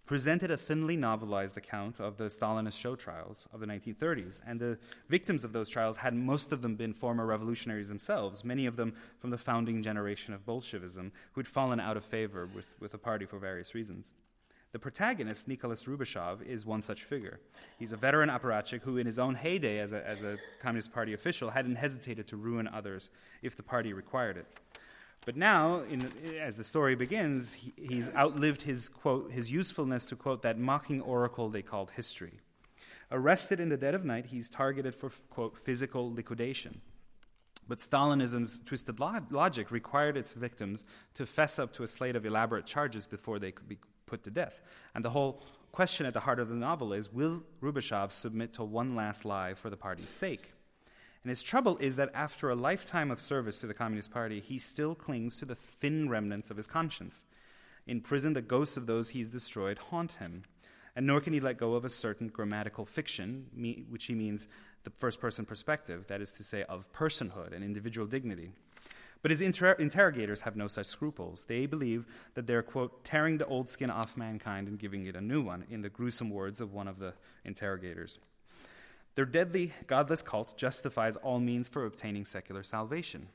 [0.06, 4.40] presented a thinly novelized account of the Stalinist show trials of the 1930s.
[4.46, 8.66] And the victims of those trials had most of them been former revolutionaries themselves, many
[8.66, 12.66] of them from the founding generation of Bolshevism, who had fallen out of favor with,
[12.78, 14.14] with the party for various reasons.
[14.76, 17.40] The protagonist, Nicholas Rubashov, is one such figure.
[17.78, 21.14] He's a veteran apparatchik who, in his own heyday as a, as a Communist Party
[21.14, 23.08] official, hadn't hesitated to ruin others
[23.40, 24.46] if the party required it.
[25.24, 30.14] But now, in, as the story begins, he, he's outlived his, quote, his usefulness to
[30.14, 32.34] quote that mocking oracle they called history.
[33.10, 36.82] Arrested in the dead of night, he's targeted for, quote, physical liquidation.
[37.66, 40.84] But Stalinism's twisted logic required its victims
[41.14, 44.30] to fess up to a slate of elaborate charges before they could be put to
[44.30, 44.60] death.
[44.94, 45.42] And the whole
[45.72, 49.54] question at the heart of the novel is will Rubashov submit to one last lie
[49.54, 50.52] for the party's sake?
[51.22, 54.58] And his trouble is that after a lifetime of service to the Communist Party, he
[54.58, 57.24] still clings to the thin remnants of his conscience.
[57.86, 60.44] In prison, the ghosts of those he's destroyed haunt him.
[60.94, 64.46] And nor can he let go of a certain grammatical fiction, which he means
[64.84, 68.52] the first person perspective, that is to say, of personhood and individual dignity.
[69.26, 71.46] But his inter- interrogators have no such scruples.
[71.46, 75.20] They believe that they're, quote, tearing the old skin off mankind and giving it a
[75.20, 77.12] new one, in the gruesome words of one of the
[77.44, 78.20] interrogators.
[79.16, 83.26] Their deadly, godless cult justifies all means for obtaining secular salvation.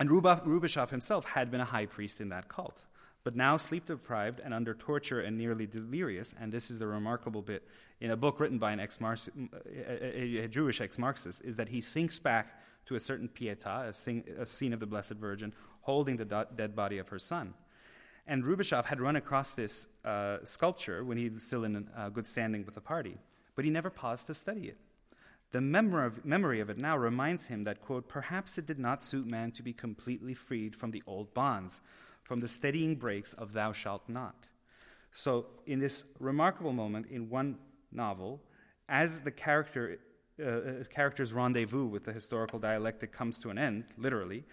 [0.00, 2.86] And Rubashov himself had been a high priest in that cult,
[3.22, 7.42] but now sleep deprived and under torture and nearly delirious, and this is the remarkable
[7.42, 7.68] bit
[8.00, 9.28] in a book written by an ex-Marx,
[9.76, 14.46] a, Jewish ex Marxist, is that he thinks back to a certain Pietà, a, a
[14.46, 17.54] scene of the Blessed Virgin holding the do- dead body of her son.
[18.26, 22.26] And Rubashov had run across this uh, sculpture when he was still in uh, good
[22.26, 23.18] standing with the party,
[23.56, 24.78] but he never paused to study it.
[25.50, 29.50] The memory of it now reminds him that, quote, perhaps it did not suit man
[29.52, 31.82] to be completely freed from the old bonds,
[32.22, 34.48] from the steadying brakes of thou shalt not.
[35.12, 37.58] So, in this remarkable moment in one
[37.90, 38.40] novel,
[38.88, 39.98] as the character,
[40.42, 44.44] uh, uh character's rendezvous with the historical dialectic comes to an end, literally,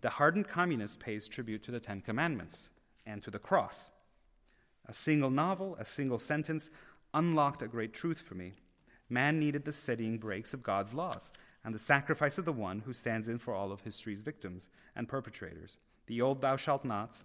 [0.00, 2.68] the hardened communist pays tribute to the Ten Commandments
[3.06, 3.90] and to the cross.
[4.86, 6.70] A single novel, a single sentence,
[7.14, 8.54] unlocked a great truth for me
[9.08, 11.30] man needed the steadying brakes of God's laws
[11.64, 15.08] and the sacrifice of the one who stands in for all of history's victims and
[15.08, 15.78] perpetrators.
[16.06, 17.24] The old thou shalt nots,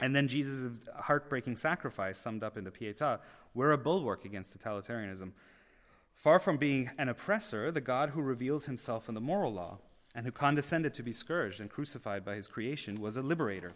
[0.00, 3.18] and then Jesus' heartbreaking sacrifice, summed up in the Pietà,
[3.54, 5.32] were a bulwark against totalitarianism.
[6.20, 9.78] Far from being an oppressor, the God who reveals himself in the moral law
[10.14, 13.72] and who condescended to be scourged and crucified by his creation was a liberator.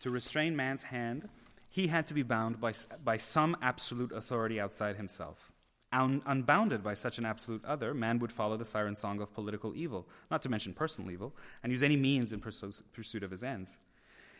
[0.00, 1.28] To restrain man's hand,
[1.68, 2.72] he had to be bound by,
[3.04, 5.52] by some absolute authority outside himself.
[5.92, 9.76] Un- unbounded by such an absolute other, man would follow the siren song of political
[9.76, 13.42] evil, not to mention personal evil, and use any means in pursu- pursuit of his
[13.42, 13.76] ends.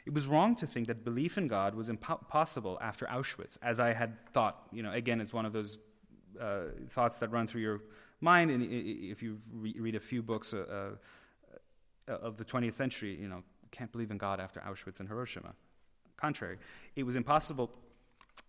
[0.07, 3.93] It was wrong to think that belief in God was impossible after Auschwitz, as I
[3.93, 4.69] had thought.
[4.73, 5.77] You know, again, it's one of those
[6.41, 7.81] uh, thoughts that run through your
[8.21, 8.51] mind.
[8.51, 10.93] And if you re- read a few books uh,
[12.09, 15.53] uh, of the 20th century, you know, can't believe in God after Auschwitz and Hiroshima.
[16.17, 16.59] Contrary,
[16.97, 17.71] it was impossible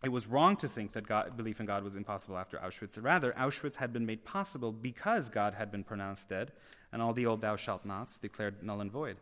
[0.04, 3.02] it was wrong to think that God, belief in God was impossible after Auschwitz.
[3.02, 6.52] Rather, Auschwitz had been made possible because God had been pronounced dead
[6.94, 9.18] and all the old thou shalt nots declared null and void.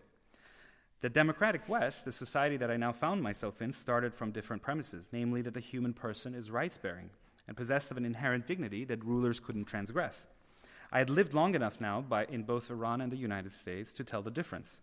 [1.01, 5.09] The democratic West, the society that I now found myself in, started from different premises,
[5.11, 7.09] namely that the human person is rights bearing
[7.47, 10.25] and possessed of an inherent dignity that rulers couldn't transgress.
[10.91, 14.03] I had lived long enough now by, in both Iran and the United States to
[14.03, 14.79] tell the difference.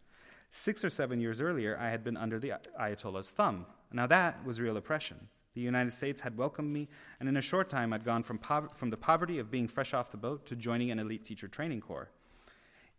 [0.51, 3.67] Six or seven years earlier, I had been under the Ayatollah's thumb.
[3.93, 5.29] Now that was real oppression.
[5.55, 6.89] The United States had welcomed me,
[7.21, 9.95] and in a short time I'd gone from, pov- from the poverty of being fresh
[9.95, 12.11] off the boat to joining an elite teacher training corps.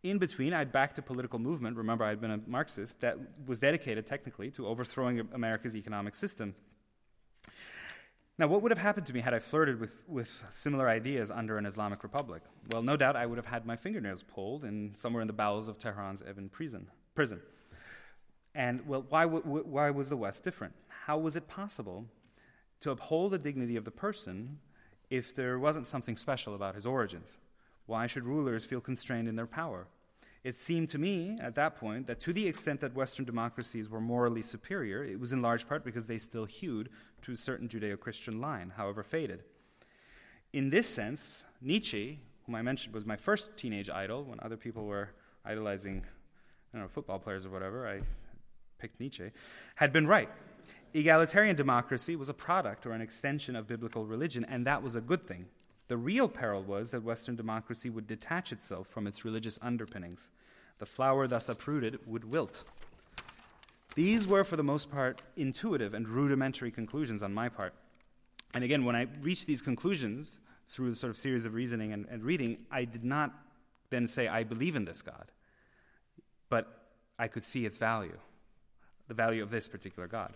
[0.04, 4.06] In between, I'd backed a political movement, remember I'd been a Marxist, that was dedicated
[4.06, 6.56] technically to overthrowing America's economic system.
[8.38, 11.58] Now, what would have happened to me had I flirted with, with similar ideas under
[11.58, 12.42] an Islamic republic?
[12.70, 15.70] Well, no doubt I would have had my fingernails pulled in somewhere in the bowels
[15.70, 16.88] of Tehran's Evin prison.
[17.14, 17.40] prison.
[18.54, 20.74] And, well, why, why was the West different?
[21.06, 22.06] How was it possible
[22.82, 24.60] to uphold the dignity of the person
[25.10, 27.38] if there wasn't something special about his origins?
[27.86, 29.88] Why should rulers feel constrained in their power?
[30.46, 34.00] It seemed to me at that point that to the extent that Western democracies were
[34.00, 36.90] morally superior, it was in large part because they still hewed
[37.24, 39.42] to a certain Judeo Christian line, however faded.
[40.54, 44.86] In this sense, Nietzsche, whom I mentioned was my first teenage idol, when other people
[44.86, 45.10] were
[45.44, 46.06] idolizing
[46.72, 48.02] I don't know, football players or whatever, I
[48.78, 49.32] picked Nietzsche,
[49.74, 50.30] had been right.
[50.94, 55.02] Egalitarian democracy was a product or an extension of biblical religion, and that was a
[55.02, 55.48] good thing.
[55.88, 60.30] The real peril was that Western democracy would detach itself from its religious underpinnings.
[60.80, 62.64] The flower thus uprooted would wilt.
[63.94, 67.74] These were, for the most part, intuitive and rudimentary conclusions on my part.
[68.54, 72.06] And again, when I reached these conclusions through a sort of series of reasoning and,
[72.10, 73.34] and reading, I did not
[73.92, 75.32] then say, I believe in this God,
[76.50, 76.88] but
[77.20, 78.18] I could see its value,
[79.08, 80.34] the value of this particular God.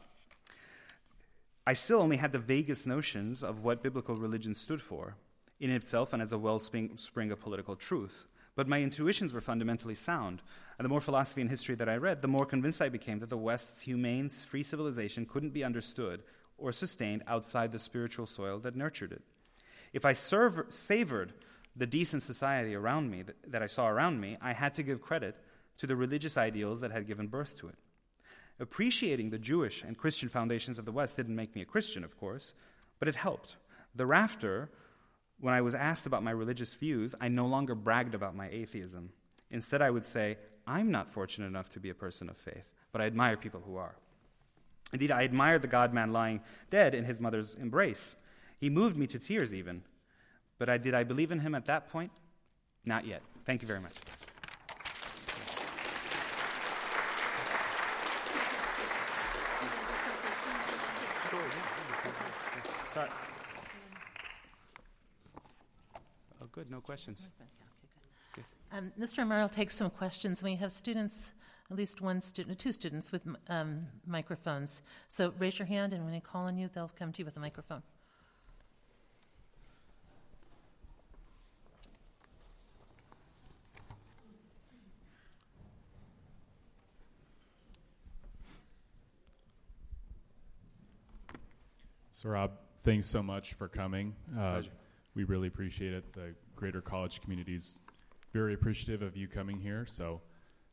[1.66, 5.16] I still only had the vaguest notions of what biblical religion stood for
[5.60, 8.28] in itself and as a wellspring of political truth.
[8.56, 10.42] But my intuitions were fundamentally sound.
[10.78, 13.30] And the more philosophy and history that I read, the more convinced I became that
[13.30, 16.24] the West's humane, free civilization couldn't be understood
[16.58, 19.22] or sustained outside the spiritual soil that nurtured it.
[19.94, 21.34] If I serve, savored
[21.76, 25.02] the decent society around me that, that I saw around me, I had to give
[25.02, 25.36] credit
[25.78, 27.76] to the religious ideals that had given birth to it.
[28.60, 32.18] Appreciating the Jewish and Christian foundations of the West didn't make me a Christian, of
[32.20, 32.54] course,
[33.00, 33.56] but it helped.
[33.96, 34.70] Thereafter,
[35.40, 39.12] when I was asked about my religious views, I no longer bragged about my atheism.
[39.52, 40.38] Instead, I would say,
[40.68, 43.78] I'm not fortunate enough to be a person of faith, but I admire people who
[43.78, 43.96] are.
[44.92, 48.16] Indeed, I admired the God man lying dead in his mother's embrace.
[48.60, 49.84] He moved me to tears, even.
[50.58, 52.12] But I, did I believe in him at that point?
[52.86, 53.22] Not yet.
[53.46, 53.96] Thank you very much.
[62.94, 63.10] Sorry.
[66.42, 66.70] Oh, good.
[66.70, 67.26] No questions.
[68.72, 69.24] Um, Mr.
[69.24, 70.44] Amar will take some questions.
[70.44, 71.32] We have students,
[71.72, 74.84] at least one student, two students with um, microphones.
[75.08, 77.38] So raise your hand, and when they call on you, they'll come to you with
[77.38, 77.82] a microphone.
[92.14, 92.52] Sohrab,
[92.84, 94.14] thanks so much for coming.
[94.38, 94.62] Uh,
[95.16, 96.14] we really appreciate it.
[96.14, 97.80] The greater college communities.
[98.34, 99.86] very appreciative of you coming here.
[99.86, 100.20] So,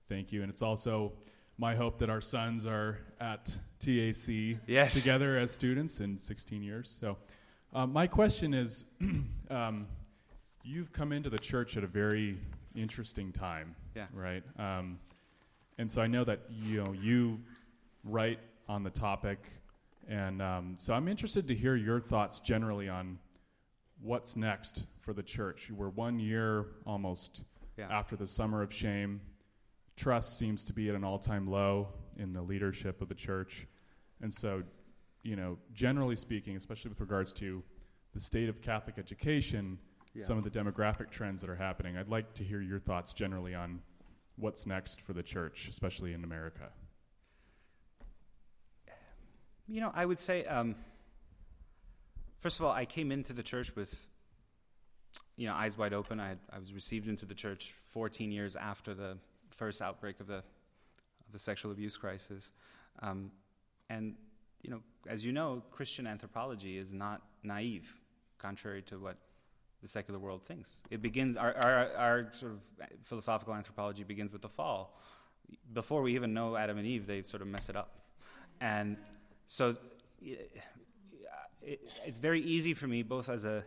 [0.09, 0.43] thank you.
[0.43, 1.12] And it's also
[1.59, 4.95] my hope that our sons are at TAC yes.
[4.95, 6.95] together as students in 16 years.
[7.01, 7.16] So,
[7.72, 8.84] uh, my question is
[9.51, 9.87] um,
[10.64, 12.37] you've come into the church at a very
[12.74, 14.07] interesting time, yeah.
[14.12, 14.43] right?
[14.59, 14.99] Um,
[15.78, 17.39] and so I know that you know you
[18.03, 19.39] write on the topic
[20.09, 23.18] and um, so I'm interested to hear your thoughts generally on
[24.01, 25.70] what's next for the church.
[25.70, 27.42] We're one year almost
[27.76, 27.88] yeah.
[27.90, 29.20] after the summer of shame.
[29.97, 33.66] Trust seems to be at an all time low in the leadership of the church.
[34.20, 34.62] And so,
[35.22, 37.62] you know, generally speaking, especially with regards to
[38.14, 39.78] the state of Catholic education,
[40.14, 40.24] yeah.
[40.24, 43.55] some of the demographic trends that are happening, I'd like to hear your thoughts generally
[43.55, 43.80] on
[44.36, 46.70] what's next for the church, especially in America.
[49.68, 50.76] You know, I would say, um,
[52.39, 54.07] first of all, I came into the church with,
[55.37, 56.20] you know, eyes wide open.
[56.20, 59.18] I, I was received into the church 14 years after the
[59.51, 62.51] first outbreak of the, of the sexual abuse crisis.
[63.03, 63.30] Um,
[63.89, 64.14] and,
[64.62, 67.95] you know, as you know, Christian anthropology is not naive,
[68.39, 69.16] contrary to what
[69.82, 70.82] the secular world thinks.
[70.91, 72.59] It begins, our, our, our sort of
[73.05, 74.99] philosophical anthropology begins with the fall.
[75.72, 77.95] Before we even know Adam and Eve, they sort of mess it up.
[78.61, 78.97] And
[79.47, 79.76] so
[81.66, 83.64] it, it's very easy for me, both as a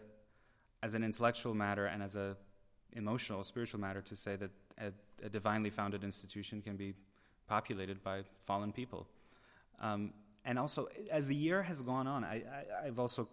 [0.82, 2.38] as an intellectual matter and as a
[2.94, 4.92] emotional, spiritual matter, to say that a,
[5.24, 6.94] a divinely founded institution can be
[7.48, 9.06] populated by fallen people.
[9.82, 10.14] Um,
[10.46, 12.44] and also, as the year has gone on, I,
[12.86, 13.28] have also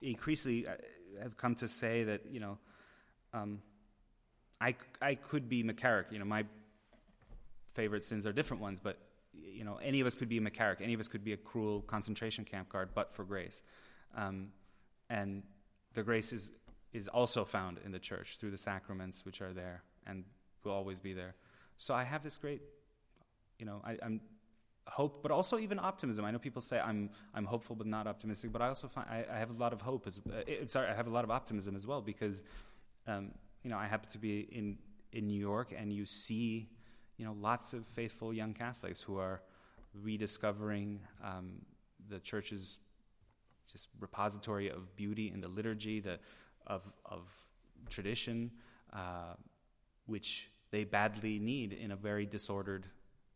[0.00, 0.72] increasingly uh,
[1.22, 2.58] have come to say that you know,
[3.34, 3.60] um,
[4.60, 6.12] I I could be McCarrick.
[6.12, 6.44] You know, my
[7.74, 8.98] favorite sins are different ones, but
[9.34, 11.36] you know, any of us could be a McCarrick, any of us could be a
[11.36, 13.62] cruel concentration camp guard, but for grace.
[14.14, 14.48] Um,
[15.10, 15.42] and
[15.94, 16.50] the grace is,
[16.92, 20.24] is also found in the church through the sacraments which are there and
[20.64, 21.34] will always be there.
[21.78, 22.62] So I have this great,
[23.58, 24.20] you know, I, am
[24.88, 26.24] hope, but also even optimism.
[26.24, 29.24] I know people say I'm I'm hopeful but not optimistic, but I also find I,
[29.30, 31.76] I have a lot of hope as uh, sorry, I have a lot of optimism
[31.76, 32.42] as well because,
[33.06, 33.32] um,
[33.62, 34.78] you know, I happen to be in
[35.12, 36.68] in New York and you see
[37.16, 39.40] you know, lots of faithful young Catholics who are
[39.94, 41.62] rediscovering um,
[42.08, 42.78] the church's
[43.70, 46.18] just repository of beauty in the liturgy, the,
[46.66, 47.22] of, of
[47.88, 48.50] tradition,
[48.92, 49.34] uh,
[50.06, 52.86] which they badly need in a very disordered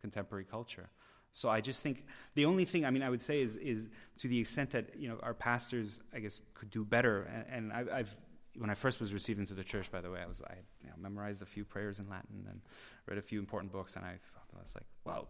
[0.00, 0.88] contemporary culture.
[1.32, 2.04] So I just think
[2.34, 5.08] the only thing I mean I would say is is to the extent that you
[5.08, 8.16] know our pastors I guess could do better, and, and I, have
[8.58, 10.88] when I first was received into the church, by the way, I was I you
[10.88, 12.60] know, memorized a few prayers in Latin and
[13.06, 15.28] read a few important books, and I, I was like, well,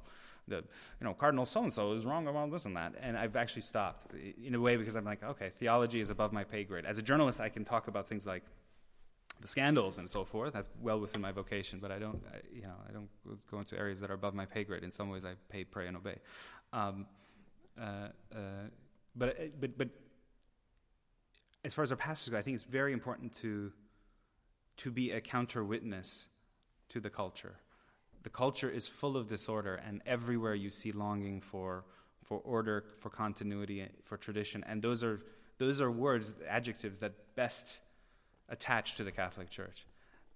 [0.51, 3.37] the you know Cardinal so and so is wrong about this and that, and I've
[3.37, 6.85] actually stopped in a way because I'm like, okay, theology is above my pay grade.
[6.85, 8.45] As a journalist, I can talk about things like
[9.41, 10.53] the scandals and so forth.
[10.53, 13.09] That's well within my vocation, but I don't, I, you know, I don't
[13.51, 14.85] go into areas that are above my pay grade.
[14.85, 16.19] In some ways, I pay, pray, and obey.
[16.75, 17.07] Um,
[17.81, 18.39] uh, uh,
[19.17, 19.89] but but but
[21.65, 23.73] as far as our pastors go, I think it's very important to,
[24.79, 26.27] to be a counter witness
[26.89, 27.57] to the culture.
[28.23, 31.85] The culture is full of disorder, and everywhere you see longing for,
[32.23, 34.65] for order, for continuity, for tradition.
[34.69, 35.21] And those are,
[35.59, 37.79] those are words, adjectives that best
[38.49, 39.87] attach to the Catholic Church.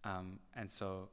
[0.04, 1.08] Um, and so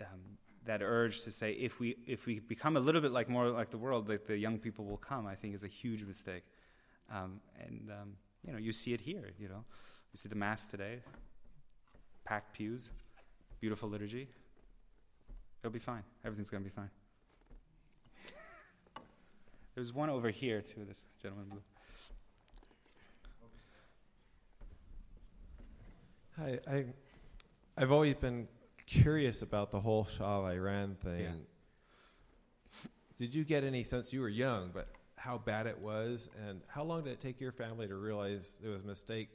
[0.00, 3.48] um, that urge to say if we if we become a little bit like more
[3.48, 6.44] like the world, that the young people will come, I think is a huge mistake.
[7.10, 8.12] Um, and um,
[8.44, 9.30] you know, you see it here.
[9.38, 9.64] You know,
[10.12, 11.00] you see the mass today,
[12.24, 12.90] packed pews,
[13.60, 14.28] beautiful liturgy.
[15.66, 16.04] It'll be fine.
[16.24, 16.90] Everything's going to be fine.
[19.74, 20.84] There's one over here too.
[20.86, 21.60] This gentleman blue.
[26.38, 26.84] Hi, I,
[27.76, 28.46] I've always been
[28.86, 31.22] curious about the whole Shah Iran thing.
[31.22, 31.30] Yeah.
[33.18, 34.86] Did you get any sense you were young, but
[35.16, 38.68] how bad it was, and how long did it take your family to realize it
[38.68, 39.30] was a mistake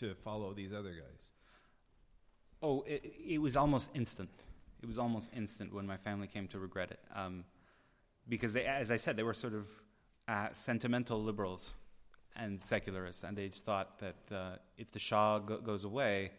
[0.00, 1.30] to follow these other guys?
[2.60, 4.30] Oh, it, it was almost instant.
[4.82, 7.44] It was almost instant when my family came to regret it, um,
[8.28, 9.68] because they, as I said, they were sort of
[10.28, 11.72] uh, sentimental liberals
[12.36, 16.30] and secularists, and they just thought that uh, if the Shah go- goes away,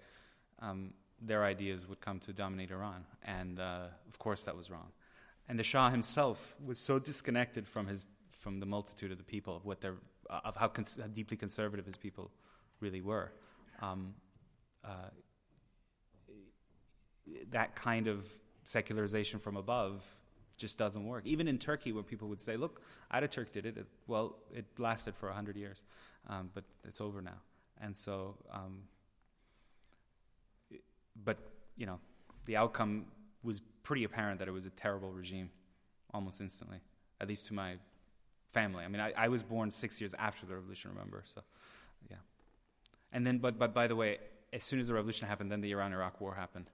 [0.59, 4.87] um, their ideas would come to dominate Iran, and uh, of course that was wrong.
[5.49, 9.57] And the Shah himself was so disconnected from his from the multitude of the people
[9.57, 9.95] of what their
[10.29, 12.31] of how, cons- how, deeply conservative his people
[12.79, 13.31] really were.
[13.81, 14.13] Um,
[14.85, 15.09] uh,
[17.51, 18.25] that kind of
[18.65, 20.03] secularization from above
[20.57, 21.25] just doesn't work.
[21.25, 22.81] Even in Turkey, where people would say, "Look,
[23.13, 23.77] Ataturk did it.
[23.77, 25.81] it well, it lasted for hundred years,
[26.27, 27.39] um, but it's over now."
[27.81, 28.83] And so, um,
[31.23, 31.37] but
[31.77, 31.99] you know,
[32.45, 33.05] the outcome
[33.41, 35.49] was pretty apparent that it was a terrible regime,
[36.13, 36.79] almost instantly,
[37.21, 37.75] at least to my
[38.47, 38.83] family.
[38.83, 40.91] I mean, I, I was born six years after the revolution.
[40.91, 41.41] Remember, so
[42.09, 42.17] yeah.
[43.13, 44.17] And then, but but by the way,
[44.51, 46.69] as soon as the revolution happened, then the Iran-Iraq War happened,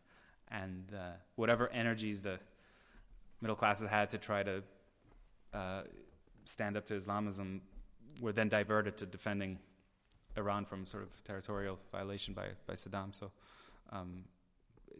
[0.50, 2.40] and uh, whatever energies the
[3.42, 4.64] middle classes had to try to
[5.54, 5.82] uh,
[6.46, 7.62] stand up to Islamism
[8.22, 9.60] were then diverted to defending
[10.38, 13.16] Iran from sort of territorial violation by, by Saddam.
[13.16, 13.32] So,
[13.92, 14.26] um,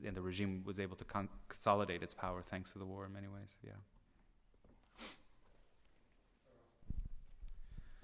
[0.06, 3.14] and the regime was able to con- consolidate its power thanks to the war in
[3.14, 3.56] many ways.
[3.64, 3.72] Yeah.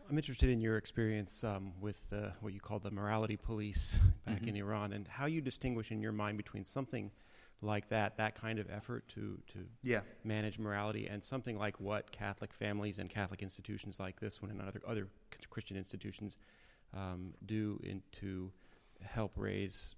[0.10, 4.40] I'm interested in your experience um, with uh, what you call the morality police back
[4.40, 4.50] mm-hmm.
[4.50, 7.12] in Iran, and how you distinguish in your mind between something
[7.62, 10.02] like that, that kind of effort to to yeah.
[10.24, 14.62] manage morality, and something like what Catholic families and Catholic institutions like this one and
[14.62, 15.08] other other
[15.50, 16.38] Christian institutions
[16.94, 18.52] um, do in, to
[19.04, 19.96] help raise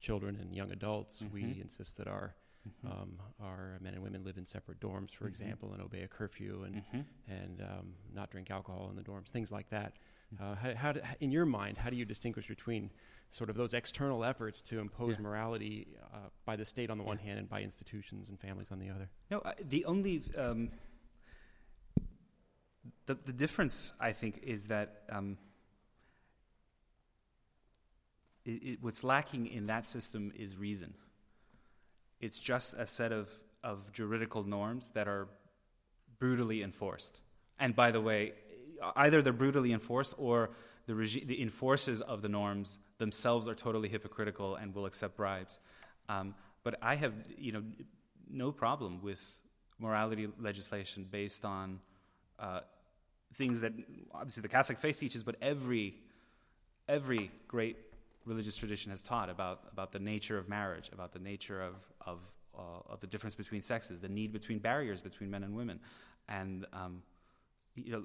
[0.00, 1.22] children and young adults.
[1.22, 1.34] Mm-hmm.
[1.34, 2.92] We insist that our Mm-hmm.
[2.92, 5.26] Um, our men and women live in separate dorms, for mm-hmm.
[5.26, 7.00] example, and obey a curfew and mm-hmm.
[7.28, 9.94] and um, not drink alcohol in the dorms, things like that.
[10.32, 10.44] Mm-hmm.
[10.44, 12.90] Uh, how, how do, in your mind, how do you distinguish between
[13.32, 15.22] sort of those external efforts to impose yeah.
[15.22, 17.08] morality uh, by the state on the yeah.
[17.08, 19.08] one hand and by institutions and families on the other?
[19.30, 20.70] No, uh, the only um,
[23.06, 25.02] the the difference I think is that.
[25.10, 25.38] Um,
[28.44, 30.94] it, it, what's lacking in that system is reason.
[32.20, 33.28] It's just a set of,
[33.62, 35.28] of juridical norms that are
[36.18, 37.20] brutally enforced.
[37.58, 38.32] And by the way,
[38.96, 40.50] either they're brutally enforced or
[40.86, 45.58] the, regi- the enforcers of the norms themselves are totally hypocritical and will accept bribes.
[46.08, 47.62] Um, but I have, you know,
[48.30, 49.24] no problem with
[49.78, 51.80] morality legislation based on
[52.38, 52.60] uh,
[53.34, 53.72] things that
[54.14, 55.94] obviously the Catholic faith teaches, but every
[56.88, 57.76] every great
[58.24, 61.74] religious tradition has taught about, about the nature of marriage, about the nature of,
[62.06, 62.18] of,
[62.56, 65.80] uh, of the difference between sexes, the need between barriers between men and women.
[66.28, 67.02] And um,
[67.74, 68.02] you know,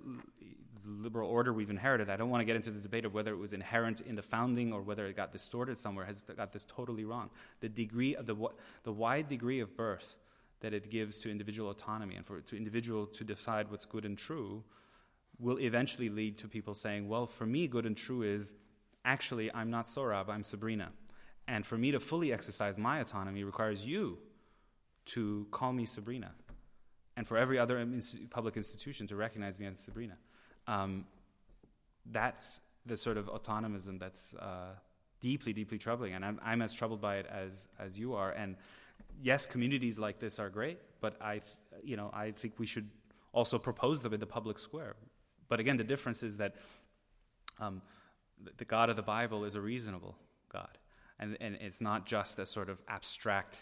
[0.84, 3.32] the liberal order we've inherited, I don't want to get into the debate of whether
[3.34, 6.66] it was inherent in the founding or whether it got distorted somewhere, has got this
[6.66, 7.30] totally wrong.
[7.60, 8.36] The degree of the,
[8.84, 10.16] the wide degree of berth
[10.60, 14.18] that it gives to individual autonomy and for to individual to decide what's good and
[14.18, 14.64] true
[15.40, 18.54] will eventually lead to people saying, well, for me, good and true is
[19.06, 20.90] actually, I'm not Sohrab, I'm Sabrina.
[21.48, 24.18] And for me to fully exercise my autonomy requires you
[25.08, 26.32] to call me Sabrina.
[27.18, 27.86] And for every other
[28.30, 30.16] public institution to recognize me as Sabrina.
[30.68, 31.06] Um,
[32.06, 34.76] that's the sort of autonomism that's uh,
[35.20, 36.14] deeply, deeply troubling.
[36.14, 38.32] And I'm, I'm, as troubled by it as, as you are.
[38.32, 38.56] And
[39.22, 41.42] yes, communities like this are great, but I,
[41.84, 42.88] you know, I think we should
[43.34, 44.96] also propose them in the public square.
[45.50, 46.56] But again, the difference is that
[47.60, 47.82] um,
[48.58, 50.16] the God of the Bible is a reasonable
[50.54, 50.78] God.
[51.20, 53.58] And, and it's not just a sort of abstract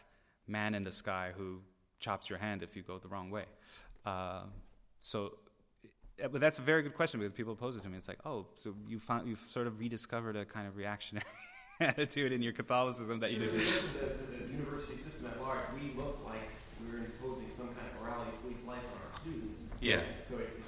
[0.45, 1.61] man in the sky who
[1.99, 3.45] chops your hand if you go the wrong way.
[4.05, 4.43] Uh,
[4.99, 5.37] so,
[6.31, 7.97] but that's a very good question because people pose it to me.
[7.97, 11.25] It's like, oh, so you found, you've sort of rediscovered a kind of reactionary
[11.79, 13.49] attitude in your Catholicism that you did.
[13.49, 18.01] To the, the university system at large, we look like we're imposing some kind of
[18.01, 19.69] morality police life on our students.
[19.81, 20.01] Yeah.
[20.23, 20.61] So it,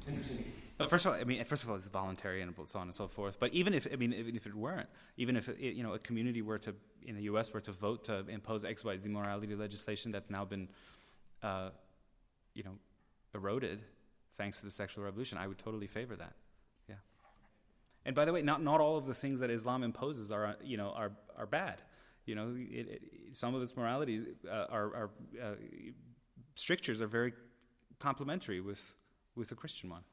[0.00, 0.44] it's interesting
[0.88, 3.08] First of all, I mean, first of all, it's voluntary and so on and so
[3.08, 3.38] forth.
[3.38, 5.98] But even if, I mean, even if it weren't, even if it, you know a
[5.98, 7.52] community were to in the U.S.
[7.52, 10.68] were to vote to impose X, Y, Z morality legislation that's now been,
[11.42, 11.70] uh,
[12.54, 12.76] you know,
[13.34, 13.80] eroded
[14.36, 16.32] thanks to the sexual revolution, I would totally favor that.
[16.88, 16.94] Yeah.
[18.06, 20.76] And by the way, not not all of the things that Islam imposes are you
[20.76, 21.82] know are are bad.
[22.26, 23.02] You know, it, it,
[23.32, 25.10] some of its moralities uh, are, are
[25.42, 25.54] uh,
[26.54, 27.32] strictures are very
[27.98, 28.82] complementary with
[29.34, 30.04] with the Christian one.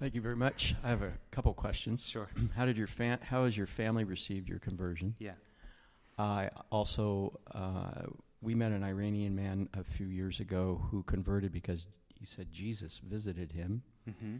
[0.00, 0.74] Thank you very much.
[0.84, 2.04] I have a couple questions.
[2.04, 2.28] Sure.
[2.56, 5.14] How did your fam- How has your family received your conversion?
[5.18, 5.32] Yeah.
[6.18, 8.06] I also uh,
[8.40, 11.88] we met an Iranian man a few years ago who converted because
[12.18, 14.36] he said Jesus visited him, Mm-hmm.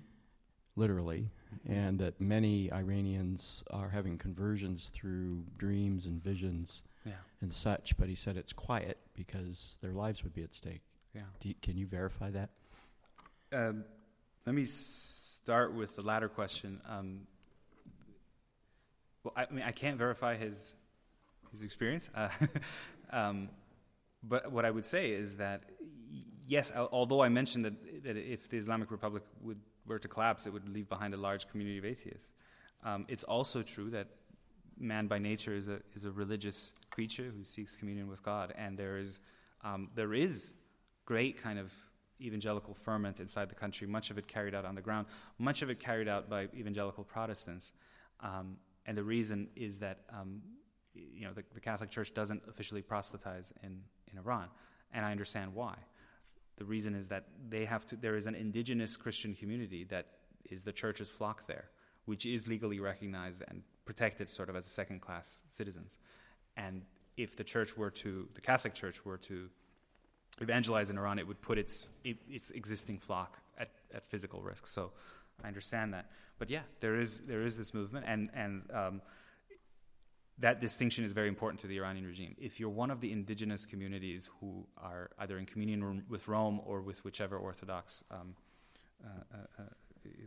[0.77, 1.73] literally, Mhm.
[1.77, 7.13] and that many Iranians are having conversions through dreams and visions Yeah.
[7.41, 7.97] and such.
[7.97, 10.83] But he said it's quiet because their lives would be at stake.
[11.15, 11.23] Yeah.
[11.43, 12.51] You, can you verify that?
[13.53, 13.85] Um,
[14.47, 14.65] let me
[15.49, 16.79] start with the latter question.
[16.87, 17.21] Um,
[19.25, 20.75] well, I, I mean, I can't verify his
[21.53, 22.29] his experience, uh,
[23.11, 23.49] um,
[24.23, 25.63] but what I would say is that
[26.47, 30.53] yes, although I mentioned that that if the Islamic Republic would were to collapse, it
[30.53, 32.29] would leave behind a large community of atheists.
[32.85, 34.09] Um, it's also true that
[34.79, 38.79] man by nature is a is a religious creature who seeks communion with God, and
[38.79, 39.19] there is
[39.65, 40.53] um, there is
[41.07, 41.73] great kind of
[42.21, 45.07] evangelical ferment inside the country, much of it carried out on the ground,
[45.39, 47.73] much of it carried out by evangelical Protestants.
[48.21, 48.57] Um,
[48.87, 50.41] and the reason is that um,
[50.95, 54.49] you know the, the, Catholic Church doesn't officially proselytize in, in Iran,
[54.93, 55.75] and I understand why.
[56.57, 57.97] The reason is that they have to.
[57.97, 60.07] There is an indigenous Christian community that
[60.51, 61.67] is the church's flock there,
[62.07, 65.99] which is legally recognized and protected, sort of as second-class citizens.
[66.57, 66.83] And
[67.17, 69.49] if the church were to, the Catholic Church were to
[70.41, 74.67] evangelize in Iran, it would put its its existing flock at, at physical risk.
[74.67, 74.93] So
[75.45, 79.03] I understand that, but yeah, there is there is this movement, and and um,
[80.39, 82.35] that distinction is very important to the Iranian regime.
[82.39, 86.81] If you're one of the indigenous communities who are either in communion with Rome or
[86.81, 88.35] with whichever Orthodox um,
[89.05, 89.63] uh, uh, uh,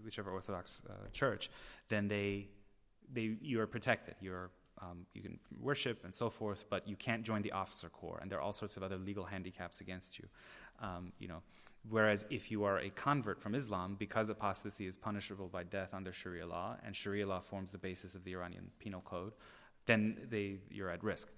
[0.03, 1.49] whichever Orthodox uh, church,
[1.89, 2.47] then they
[3.13, 4.15] they you are protected.
[4.19, 4.49] You're
[4.81, 8.31] um, you can worship and so forth, but you can't join the officer corps, and
[8.31, 10.27] there are all sorts of other legal handicaps against you.
[10.81, 11.41] Um, you know,
[11.89, 16.11] whereas if you are a convert from Islam, because apostasy is punishable by death under
[16.11, 19.33] Sharia law, and Sharia law forms the basis of the Iranian penal code,
[19.85, 21.29] then they you're at risk.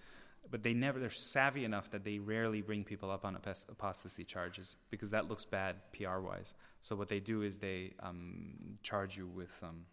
[0.50, 3.38] But they never they're savvy enough that they rarely bring people up on
[3.70, 6.54] apostasy charges because that looks bad PR wise.
[6.82, 9.86] So what they do is they um, charge you with um,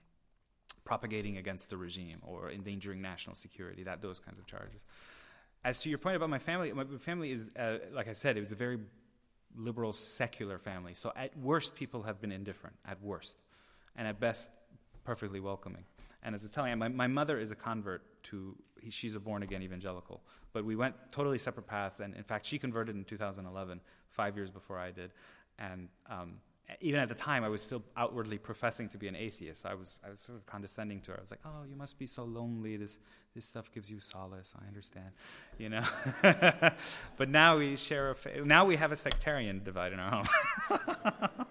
[0.91, 4.81] propagating against the regime or endangering national security, that those kinds of charges.
[5.63, 8.41] As to your point about my family, my family is, uh, like I said, it
[8.41, 8.81] was a very
[9.57, 10.95] liberal, secular family.
[10.95, 13.37] So at worst, people have been indifferent, at worst.
[13.95, 14.51] And at best,
[15.05, 15.85] perfectly welcoming.
[16.25, 18.57] And as I was telling you, my, my mother is a convert to,
[18.89, 20.21] she's a born again evangelical.
[20.53, 22.01] But we went totally separate paths.
[22.01, 25.13] And in fact, she converted in 2011, five years before I did.
[25.57, 26.39] And um,
[26.81, 29.67] even at the time, I was still outwardly professing to be an atheist.
[29.67, 31.19] I was, I was sort of condescending to her.
[31.19, 32.77] I was like, "Oh, you must be so lonely.
[32.77, 32.99] This,
[33.35, 34.55] this stuff gives you solace.
[34.63, 35.11] I understand,
[35.59, 35.85] you know."
[37.17, 38.15] but now we share a.
[38.15, 40.27] Fa- now we have a sectarian divide in our home.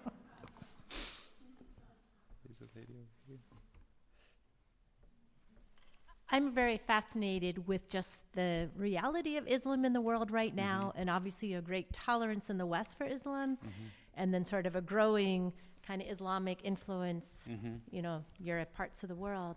[6.32, 11.00] I'm very fascinated with just the reality of Islam in the world right now, mm-hmm.
[11.00, 13.56] and obviously a great tolerance in the West for Islam.
[13.56, 15.52] Mm-hmm and then sort of a growing
[15.86, 17.74] kind of Islamic influence, mm-hmm.
[17.90, 19.56] you know, Europe, parts of the world.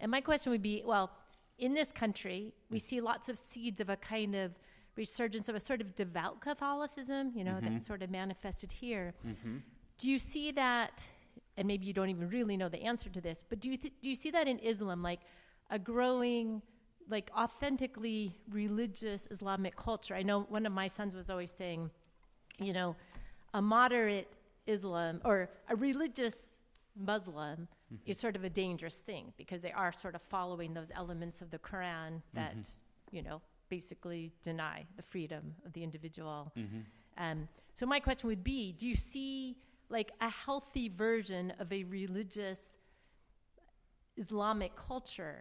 [0.00, 1.10] And my question would be well,
[1.58, 4.52] in this country, we see lots of seeds of a kind of
[4.96, 7.72] resurgence of a sort of devout Catholicism, you know, mm-hmm.
[7.72, 9.14] that's sort of manifested here.
[9.26, 9.56] Mm-hmm.
[9.98, 11.04] Do you see that,
[11.56, 13.94] and maybe you don't even really know the answer to this, but do you, th-
[14.02, 15.20] do you see that in Islam, like
[15.70, 16.62] a growing,
[17.08, 20.14] like authentically religious Islamic culture?
[20.14, 21.90] I know one of my sons was always saying,
[22.58, 22.96] you know,
[23.58, 24.28] a moderate
[24.68, 26.58] Islam or a religious
[26.96, 28.10] Muslim mm-hmm.
[28.10, 31.50] is sort of a dangerous thing because they are sort of following those elements of
[31.50, 33.16] the Quran that, mm-hmm.
[33.16, 36.52] you know, basically deny the freedom of the individual.
[36.56, 36.82] Mm-hmm.
[37.24, 39.56] Um, so my question would be, do you see
[39.88, 42.78] like a healthy version of a religious
[44.16, 45.40] Islamic culture?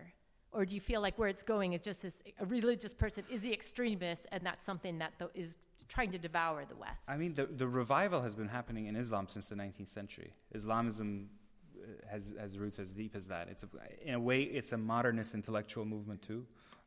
[0.51, 3.41] Or do you feel like where it's going is just this, a religious person is
[3.41, 5.57] the extremist, and that's something that the, is
[5.87, 7.09] trying to devour the West.
[7.09, 10.33] I mean, the, the revival has been happening in Islam since the 19th century.
[10.53, 11.29] Islamism
[11.75, 13.47] uh, has, has roots as deep as that.
[13.49, 13.67] It's a,
[14.05, 16.45] in a way, it's a modernist intellectual movement too,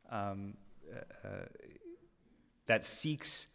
[0.09, 0.53] um,
[0.91, 1.29] uh, uh,
[2.67, 3.47] that seeks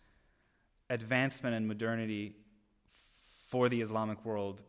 [0.90, 2.34] advancement and modernity
[3.48, 4.62] for the Islamic world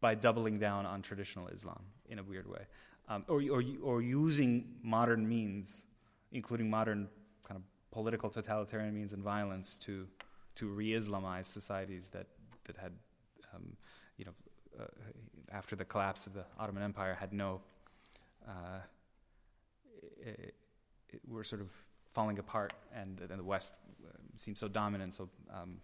[0.00, 2.60] by doubling down on traditional Islam in a weird way,
[3.08, 5.82] um, or, or, or using modern means,
[6.32, 7.08] including modern
[7.96, 10.06] political totalitarian means and violence to,
[10.54, 12.26] to re-Islamize societies that,
[12.66, 12.92] that had,
[13.54, 13.74] um,
[14.18, 14.34] you know,
[14.78, 14.84] uh,
[15.50, 17.62] after the collapse of the Ottoman Empire, had no,
[18.46, 18.80] uh,
[20.20, 20.54] it,
[21.08, 21.70] it, were sort of
[22.12, 23.72] falling apart, and, and the West
[24.06, 25.78] uh, seemed so dominant, so um,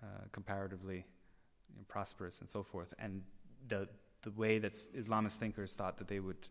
[0.00, 0.98] uh, comparatively
[1.70, 2.94] you know, prosperous, and so forth.
[3.00, 3.20] And
[3.66, 3.88] the
[4.22, 6.46] the way that Islamist thinkers thought that they would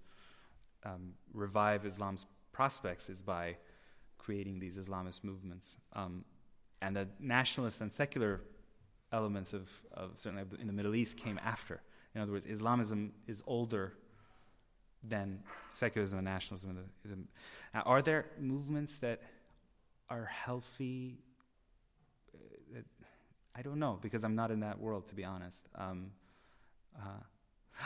[0.84, 3.56] um, revive Islam's prospects is by
[4.24, 5.78] creating these Islamist movements.
[5.94, 6.24] Um,
[6.82, 8.42] and the nationalist and secular
[9.12, 11.82] elements of, of certainly in the Middle East came after.
[12.14, 13.94] In other words, Islamism is older
[15.04, 16.90] than secularism and nationalism.
[17.74, 19.22] Now, are there movements that
[20.10, 21.18] are healthy?
[22.34, 22.80] Uh,
[23.56, 25.68] I don't know because I'm not in that world, to be honest.
[25.76, 26.12] Um,
[26.98, 27.24] uh,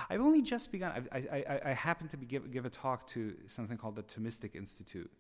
[0.10, 1.08] I've only just begun.
[1.12, 5.12] I, I, I, happened to give, give a talk to something called the Thomistic Institute,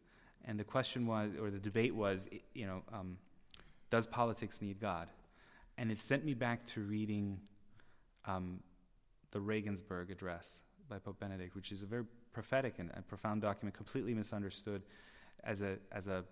[0.45, 3.17] and the question was, or the debate was, you know, um,
[3.89, 5.09] does politics need God?
[5.77, 7.39] And it sent me back to reading
[8.25, 8.59] um,
[9.31, 14.13] the Regensburg Address by Pope Benedict, which is a very prophetic and, profound document, completely
[14.13, 14.83] misunderstood
[15.43, 16.23] as a as a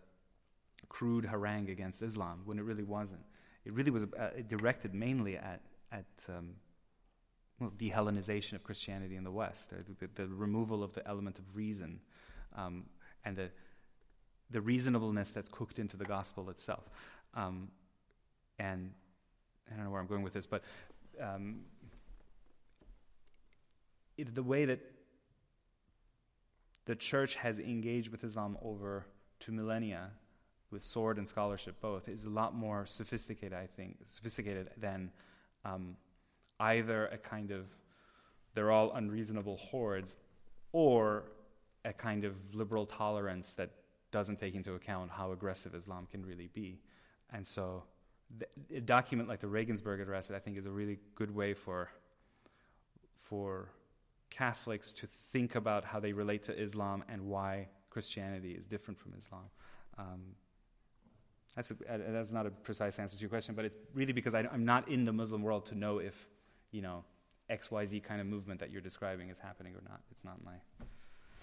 [0.90, 3.22] crude harangue against Islam when it really wasn't.
[3.66, 5.62] It really was uh, directed mainly at
[5.92, 6.52] at um,
[7.60, 11.56] well, de-Hellenization of Christianity in the West, the, the, the removal of the element of
[11.56, 12.00] reason,
[12.56, 12.86] um,
[13.26, 13.50] and the
[14.54, 16.90] the reasonableness that's cooked into the gospel itself.
[17.34, 17.70] Um,
[18.60, 18.92] and
[19.70, 20.64] I don't know where I'm going with this, but
[21.20, 21.62] um,
[24.18, 24.80] it, the way that
[26.86, 29.06] the church has engaged with Islam over
[29.40, 30.12] two millennia,
[30.72, 35.12] with sword and scholarship both, is a lot more sophisticated, I think, sophisticated than
[35.66, 35.98] um,
[36.60, 37.66] either a kind of
[38.54, 40.18] they're all unreasonable hordes
[40.74, 41.24] or
[41.86, 43.72] a kind of liberal tolerance that
[44.14, 46.80] doesn't take into account how aggressive Islam can really be.
[47.34, 47.84] And so,
[48.74, 51.90] a document like the Regensburg Address, I think, is a really good way for,
[53.16, 53.70] for
[54.30, 59.14] Catholics to think about how they relate to Islam and why Christianity is different from
[59.18, 59.46] Islam.
[59.98, 60.22] Um,
[61.56, 64.42] that's, a, that's not a precise answer to your question, but it's really because I,
[64.42, 66.28] am not in the Muslim world to know if
[66.74, 67.06] you know,
[67.50, 70.02] XYZ kind of movement that you're describing is happening or not.
[70.12, 70.56] It's not my.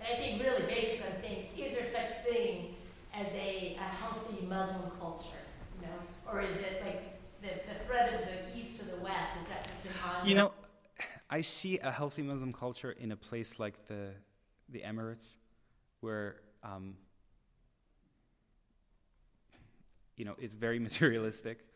[0.00, 2.68] And I think really basically I'm saying, is there such thing
[3.12, 5.46] as a, a healthy Muslim culture?
[5.74, 5.94] You know?
[6.30, 7.02] Or is it like
[7.40, 9.36] the, the threat of the east to the west?
[9.36, 10.20] Is that just an ongoing?
[10.20, 10.52] You know,
[11.30, 14.10] I see a healthy Muslim culture in a place like the,
[14.68, 15.34] the Emirates,
[16.00, 16.96] where um,
[20.16, 21.66] you know it's very materialistic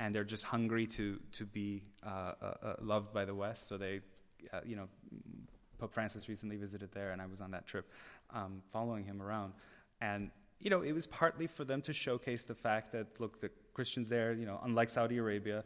[0.00, 3.66] and they're just hungry to to be uh, uh, uh, loved by the West.
[3.68, 4.00] So they,
[4.52, 4.88] uh, you know,
[5.78, 7.90] Pope Francis recently visited there, and I was on that trip,
[8.30, 9.52] um, following him around,
[10.00, 13.50] and you know, it was partly for them to showcase the fact that look, the
[13.74, 15.64] Christians there, you know, unlike Saudi Arabia.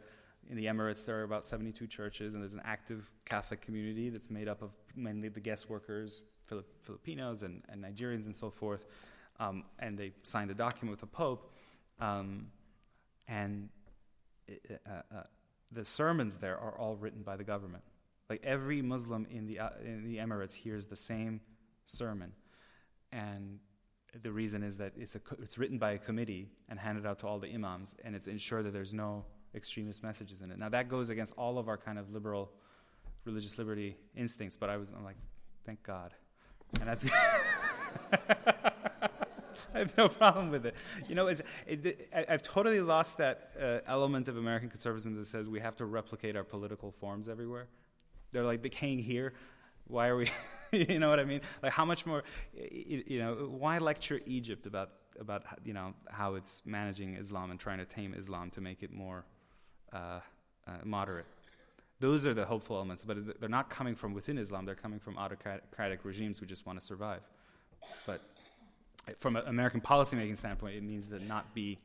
[0.49, 4.29] In the Emirates, there are about 72 churches, and there's an active Catholic community that's
[4.29, 8.85] made up of mainly the guest workers, Filip- Filipinos and, and, Nigerians, and so forth.
[9.39, 11.53] Um, and they signed a document with the Pope.
[11.99, 12.47] Um,
[13.27, 13.69] and
[14.49, 15.23] uh, uh,
[15.71, 17.83] the sermons there are all written by the government.
[18.33, 21.39] Like every Muslim in the, uh, in the Emirates hears the same
[21.85, 22.31] sermon.
[23.11, 23.59] And
[24.23, 27.27] the reason is that it's, a, it's written by a committee and handed out to
[27.27, 29.23] all the imams, and it's ensured that there's no
[29.53, 30.57] extremist messages in it.
[30.57, 32.49] Now, that goes against all of our kind of liberal
[33.23, 35.17] religious liberty instincts, but I was I'm like,
[35.63, 36.15] thank God.
[36.79, 37.05] And that's.
[39.75, 40.73] I have no problem with it.
[41.07, 45.27] You know, it's, it, I, have totally lost that uh, element of American conservatism that
[45.27, 47.67] says we have to replicate our political forms everywhere.
[48.33, 49.33] They're like decaying here.
[49.87, 50.29] Why are we?
[50.71, 51.41] you know what I mean?
[51.61, 52.23] Like, how much more?
[52.53, 57.59] You, you know, why lecture Egypt about about you know how it's managing Islam and
[57.59, 59.23] trying to tame Islam to make it more
[59.93, 60.19] uh,
[60.67, 61.27] uh, moderate?
[61.99, 64.65] Those are the hopeful elements, but they're not coming from within Islam.
[64.65, 67.21] They're coming from autocratic regimes who just want to survive.
[68.05, 68.21] But
[69.19, 71.79] from an American policymaking standpoint, it means to not be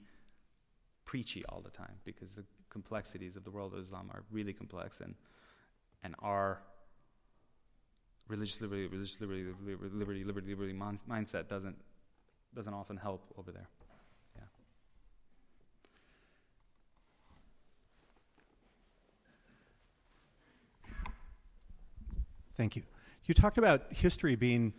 [1.04, 5.00] preachy all the time because the complexities of the world of Islam are really complex
[5.00, 5.14] and
[6.02, 6.60] and our
[8.28, 11.76] religious liberty, religious liberty, liberty, liberty, liberty mindset doesn't
[12.54, 13.68] doesn't often help over there.
[14.36, 14.42] Yeah.
[22.56, 22.82] Thank you.
[23.26, 24.72] You talked about history being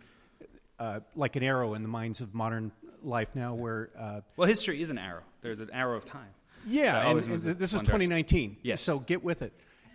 [0.78, 4.82] uh, like an arrow in the minds of modern life now, where uh, well, history
[4.82, 5.22] is an arrow.
[5.40, 6.28] There's an arrow of time.
[6.66, 8.58] Yeah, and, and moves th- in this is 2019.
[8.62, 8.82] Yes.
[8.82, 9.52] So get with it.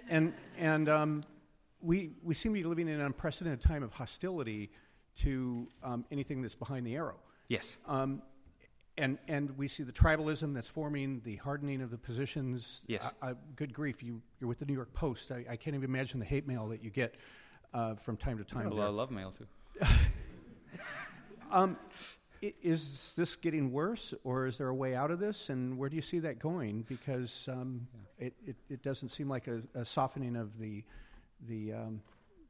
[0.10, 1.22] And and um,
[1.82, 4.72] we we seem to be living in an unprecedented time of hostility
[5.16, 7.20] to um, anything that's behind the arrow.
[7.48, 7.78] Yes.
[7.88, 8.22] Um,
[8.98, 12.84] and and we see the tribalism that's forming, the hardening of the positions.
[12.88, 13.10] Yes.
[13.22, 15.32] I, I, good grief, you you're with the New York Post.
[15.32, 17.16] I, I can't even imagine the hate mail that you get
[17.74, 18.70] uh, from time to time.
[18.72, 19.48] lot of love mail too.
[21.52, 21.96] Um, i-
[22.42, 25.50] is this getting worse, or is there a way out of this?
[25.50, 26.86] And where do you see that going?
[26.88, 30.84] Because um, it, it, it doesn't seem like a, a softening of the
[31.48, 32.02] the um,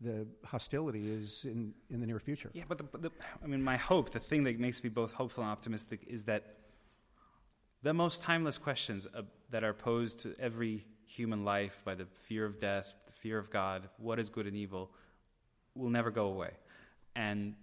[0.01, 2.51] the hostility is in, in the near future.
[2.53, 3.11] Yeah, but, the, but the,
[3.43, 6.57] I mean, my hope, the thing that makes me both hopeful and optimistic, is that
[7.81, 9.21] the most timeless questions uh,
[9.51, 13.49] that are posed to every human life by the fear of death, the fear of
[13.49, 14.91] God, what is good and evil,
[15.75, 16.51] will never go away.
[17.15, 17.55] And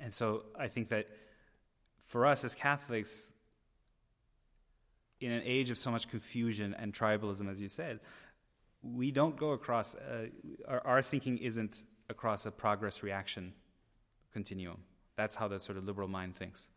[0.00, 1.08] and so I think that
[1.98, 3.32] for us as Catholics,
[5.20, 8.00] in an age of so much confusion and tribalism, as you said,
[8.82, 10.26] we don't go across, uh,
[10.66, 13.52] our, our thinking isn't across a progress reaction
[14.32, 14.78] continuum.
[15.16, 16.68] That's how the sort of liberal mind thinks.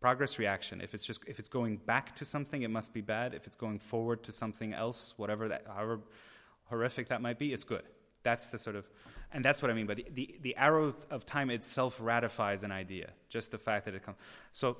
[0.00, 0.80] Progress reaction.
[0.80, 3.32] If it's just if it's going back to something, it must be bad.
[3.32, 6.00] If it's going forward to something else, whatever that, however
[6.64, 7.84] horrific that might be, it's good.
[8.24, 8.88] That's the sort of,
[9.32, 9.86] and that's what I mean.
[9.86, 13.10] But the, the, the arrow of time itself ratifies an idea.
[13.28, 14.16] Just the fact that it comes.
[14.50, 14.76] So,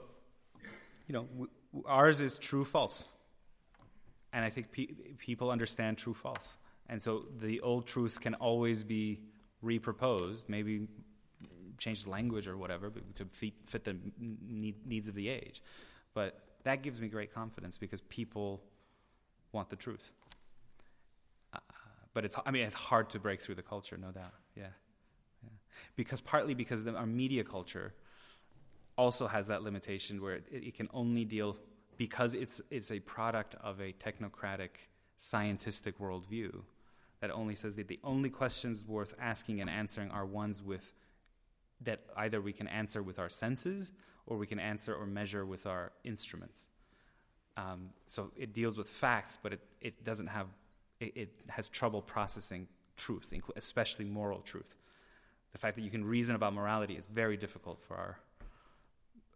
[1.07, 1.51] you know, w-
[1.87, 3.07] ours is true false,
[4.33, 4.89] and I think pe-
[5.19, 6.57] people understand true false,
[6.89, 9.21] and so the old truths can always be
[9.63, 10.89] reproposed, maybe
[11.79, 15.63] change the language or whatever to fit, the need, needs of the age.
[16.15, 18.63] But that gives me great confidence because people
[19.53, 20.11] want the truth.
[22.15, 24.33] But it's, I mean, it's hard to break through the culture, no doubt.
[24.57, 24.69] Yeah,
[25.43, 25.51] yeah.
[25.97, 27.93] because partly because the, our media culture
[28.97, 31.57] also has that limitation where it, it can only deal
[31.97, 34.71] because it's it's a product of a technocratic,
[35.17, 36.63] scientific worldview
[37.21, 40.93] that only says that the only questions worth asking and answering are ones with
[41.81, 43.93] that either we can answer with our senses
[44.27, 46.69] or we can answer or measure with our instruments.
[47.57, 50.47] Um, so it deals with facts, but it, it doesn't have
[51.05, 54.75] it, it has trouble processing truth, especially moral truth.
[55.53, 58.19] The fact that you can reason about morality is very difficult for our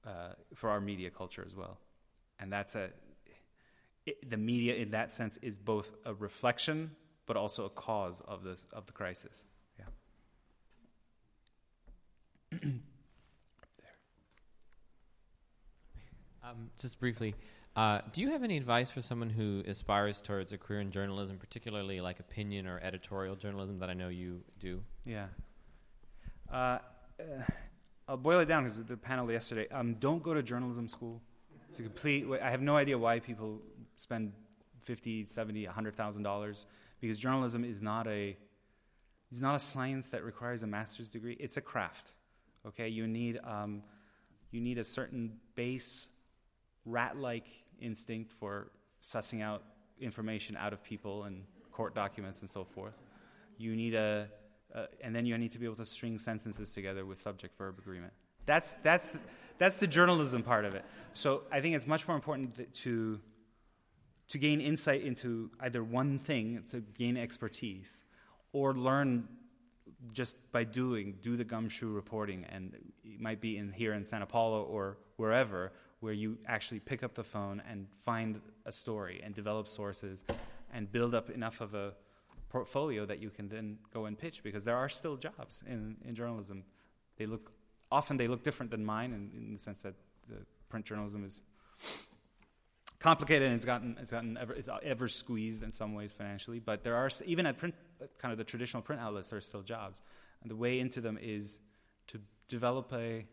[0.07, 1.79] uh, for our media culture as well,
[2.41, 2.91] and that's a
[4.07, 6.91] it, the media in that sense is both a reflection
[7.27, 9.45] but also a cause of this of the crisis.
[12.53, 12.59] Yeah.
[16.49, 17.35] Um, just briefly,
[17.79, 21.37] uh, do you have any advice for someone who aspires towards a career in journalism,
[21.39, 24.83] particularly like opinion or editorial journalism that I know you do?
[25.07, 25.27] Yeah.
[26.53, 26.81] Uh, uh,
[28.09, 29.69] I'll boil it down because the panel yesterday.
[29.69, 31.23] Um, don't go to journalism school.
[31.69, 32.27] It's a complete.
[32.43, 33.61] I have no idea why people
[33.95, 34.33] spend
[34.81, 36.67] fifty, seventy, a hundred thousand dollars
[37.01, 38.37] because journalism is not a.
[39.31, 41.37] It's not a science that requires a master's degree.
[41.39, 42.11] It's a craft.
[42.67, 43.85] Okay, you need um,
[44.51, 46.09] you need a certain base
[46.89, 47.47] rat-like
[47.81, 48.71] instinct for
[49.03, 49.63] sussing out
[50.01, 52.95] information out of people and court documents and so forth.
[53.57, 54.29] You need a,
[55.01, 58.13] and then you need to be able to string sentences together with subject-verb agreement.
[58.47, 59.19] That's that's the,
[59.59, 60.85] that's the journalism part of it.
[61.13, 63.21] So I think it's much more important to
[64.29, 68.05] to gain insight into either one thing, to gain expertise,
[68.53, 69.29] or learn
[70.13, 72.75] just by doing, do the gumshoe reporting, and
[73.05, 77.15] it might be in here in Santa Paula or wherever, where you actually pick up
[77.15, 80.23] the phone and find a story and develop sources
[80.73, 81.95] and build up enough of a
[82.49, 86.15] portfolio that you can then go and pitch because there are still jobs in, in
[86.15, 86.65] journalism.
[87.17, 87.53] They look
[87.91, 89.95] often they look different than mine in, in the sense that
[90.29, 90.37] the
[90.69, 91.41] print journalism is
[92.99, 96.61] complicated and it's gotten it's gotten ever it's ever squeezed in some ways financially.
[96.61, 97.75] But there are even at print
[98.19, 100.03] kind of the traditional print outlets there are still jobs,
[100.43, 101.59] and the way into them is
[102.09, 103.27] to develop a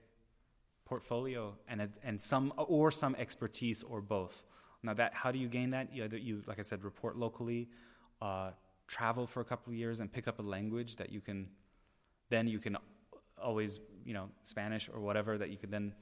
[0.86, 4.43] portfolio and a, and some or some expertise or both.
[4.84, 5.93] Now that how do you gain that?
[5.93, 7.70] You you like I said report locally,
[8.22, 8.51] uh,
[8.88, 11.47] travel for a couple of years and pick up a language that you can
[12.30, 12.78] then you can
[13.41, 15.93] always you know Spanish or whatever that you can then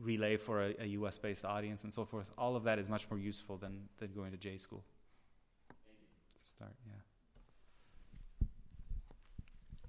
[0.00, 1.18] relay for a, a U.S.
[1.18, 2.32] based audience and so forth.
[2.36, 4.84] All of that is much more useful than than going to J school.
[6.42, 7.05] Start yeah.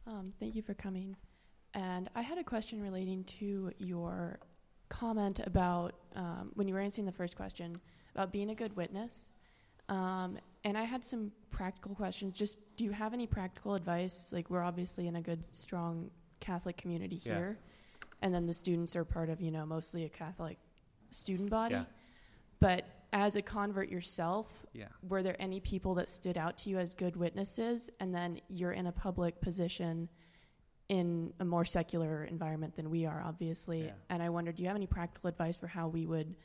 [0.07, 1.15] Um, thank you for coming.
[1.73, 4.39] And I had a question relating to your
[4.89, 7.79] comment about um, when you were answering the first question
[8.15, 9.33] about being a good witness.
[9.89, 12.37] Um, and I had some practical questions.
[12.37, 14.31] Just do you have any practical advice?
[14.33, 17.33] Like, we're obviously in a good, strong Catholic community Yeah.
[17.35, 17.59] here.
[18.21, 20.57] And then the students are part of, you know, mostly a Catholic
[21.11, 21.75] student body.
[21.75, 21.85] Yeah.
[22.59, 22.85] But
[23.17, 24.89] as a convert yourself, Yeah.
[25.01, 27.89] were there any people that stood out to you as good witnesses?
[27.99, 30.07] And then you're in a public position
[30.89, 33.85] in a more secular environment than we are, obviously.
[33.85, 33.93] Yeah.
[34.09, 36.35] And I wondered, do you have any practical advice for how we would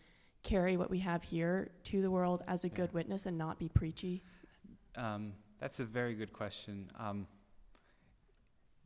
[0.43, 2.75] carry what we have here to the world as a Yeah.
[2.77, 4.23] good witness and not be preachy?
[4.97, 6.91] Um, that's a very good question.
[6.97, 7.29] Um,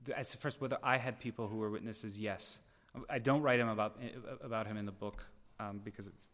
[0.05, 2.59] th- as first, whether I had people who were witnesses, yes.
[3.09, 4.01] I don't write him about
[4.41, 5.22] about him in the book
[5.61, 6.26] um, because it's,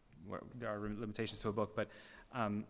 [0.55, 1.75] there are limitations to a book.
[1.75, 1.89] But
[2.33, 2.65] um,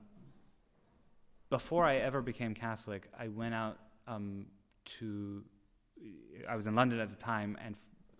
[1.49, 3.77] before I ever became Catholic, I went out
[4.07, 4.45] um,
[4.99, 5.43] to.
[6.49, 7.75] I was in London at the time, and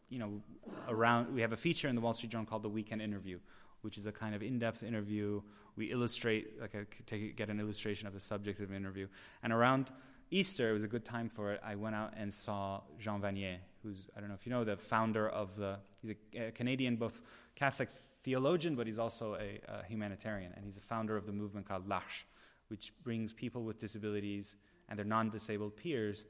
[0.09, 0.41] you know,
[0.87, 3.39] around we have a feature in the Wall Street Journal called the Weekend Interview,
[3.81, 5.41] which is a kind of in-depth interview.
[5.75, 9.07] We illustrate, like, a, take, get an illustration of the subject of the interview.
[9.41, 9.89] And around
[10.29, 11.61] Easter, it was a good time for it.
[11.65, 14.77] I went out and saw Jean Vanier, who's I don't know if you know the
[14.77, 15.79] founder of the.
[16.01, 17.21] He's a, a Canadian, both
[17.55, 17.89] Catholic
[18.23, 21.87] theologian, but he's also a, a humanitarian, and he's a founder of the movement called
[21.87, 22.25] L'Arche,
[22.69, 24.55] which brings people with disabilities
[24.89, 26.25] and their non-disabled peers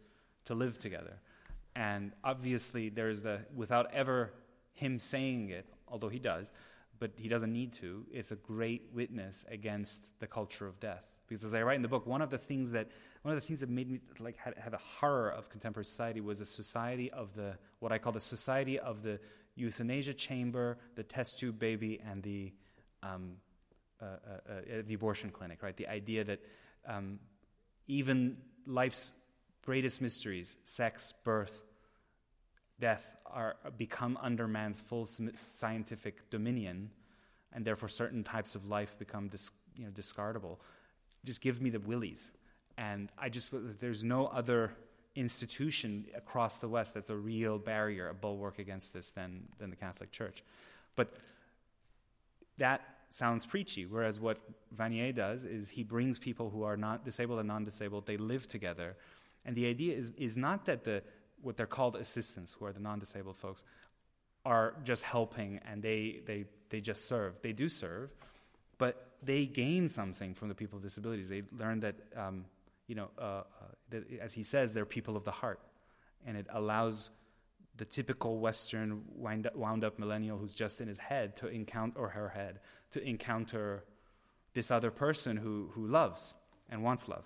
[0.46, 1.20] to live together.
[1.76, 4.32] And obviously, there's the without ever
[4.74, 6.52] him saying it, although he does,
[7.00, 8.06] but he doesn't need to.
[8.12, 11.04] It's a great witness against the culture of death.
[11.28, 12.88] Because as I write in the book, one of the things that
[13.24, 16.41] one of the things that made me like have a horror of contemporary society was
[16.41, 19.20] a society of the what I call the society of the
[19.56, 22.51] euthanasia chamber, the test tube baby, and the
[23.01, 23.34] um,
[24.01, 25.62] uh, uh, uh, the abortion clinic.
[25.64, 26.39] Right, the idea that
[26.88, 27.20] um,
[27.88, 29.14] even life's
[29.64, 31.64] greatest mysteries, sex, birth,
[32.80, 36.89] death, are become under man's full scientific dominion,
[37.54, 40.58] and therefore certain types of life become dis- you know, discardable.
[41.24, 42.30] Just give me the willies,
[42.78, 44.74] and I just there's no other
[45.16, 49.76] institution across the West that's a real barrier, a bulwark against this than than the
[49.76, 50.43] Catholic Church,
[50.95, 51.14] but
[52.57, 53.86] that sounds preachy.
[53.86, 54.39] Whereas what
[54.76, 58.05] Vanier does is he brings people who are not disabled and non-disabled.
[58.07, 58.95] They live together,
[59.45, 61.03] and the idea is is not that the
[61.41, 63.64] what they're called assistants, who are the non-disabled folks,
[64.45, 67.41] are just helping and they they they just serve.
[67.41, 68.09] They do serve,
[68.78, 71.30] but they gain something from the people with disabilities.
[71.30, 72.45] They learn that um,
[72.88, 73.44] you know, uh,
[73.92, 75.60] uh, as he says, they're people of the heart,
[76.26, 77.10] and it allows
[77.78, 82.00] the typical Western wind up, wound up millennial who's just in his head to encounter,
[82.00, 82.60] or her head,
[82.92, 83.84] to encounter
[84.54, 86.34] this other person who, who loves
[86.70, 87.26] and wants love.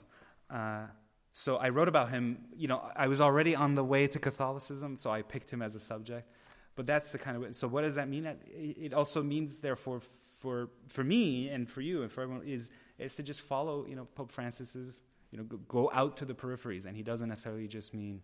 [0.49, 0.85] Uh,
[1.33, 2.39] so I wrote about him.
[2.55, 5.75] You know, I was already on the way to Catholicism, so I picked him as
[5.75, 6.31] a subject.
[6.75, 7.55] But that's the kind of.
[7.55, 8.27] So what does that mean?
[8.47, 9.99] It also means, therefore,
[10.39, 13.85] for for me and for you and for everyone, is is to just follow.
[13.87, 14.99] You know, Pope Francis's.
[15.31, 18.21] You know, go, out to the peripheries, and he doesn't necessarily just mean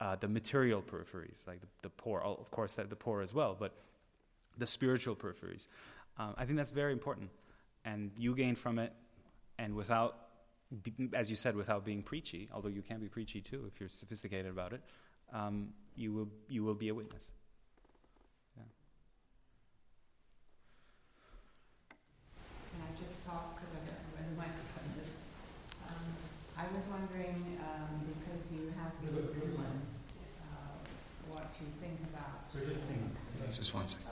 [0.00, 3.72] uh, the material peripheries, like the, the poor, of course, the poor as well, but
[4.58, 5.68] the spiritual peripheries.
[6.18, 7.30] Um, I think that's very important,
[7.84, 8.92] and you gain from it,
[9.58, 10.16] and without,
[11.14, 14.50] as you said, without being preachy, although you can be preachy too if you're sophisticated
[14.50, 14.82] about it,
[15.32, 17.30] um, you will you will be a witness.
[18.56, 18.64] Yeah.
[22.70, 25.16] Can I just talk because I don't know where the microphone is?
[25.88, 26.04] Um,
[26.62, 29.82] I was wondering, um, because you have been England,
[30.42, 30.78] uh,
[31.28, 33.52] what you think about.
[33.52, 34.06] Just one second.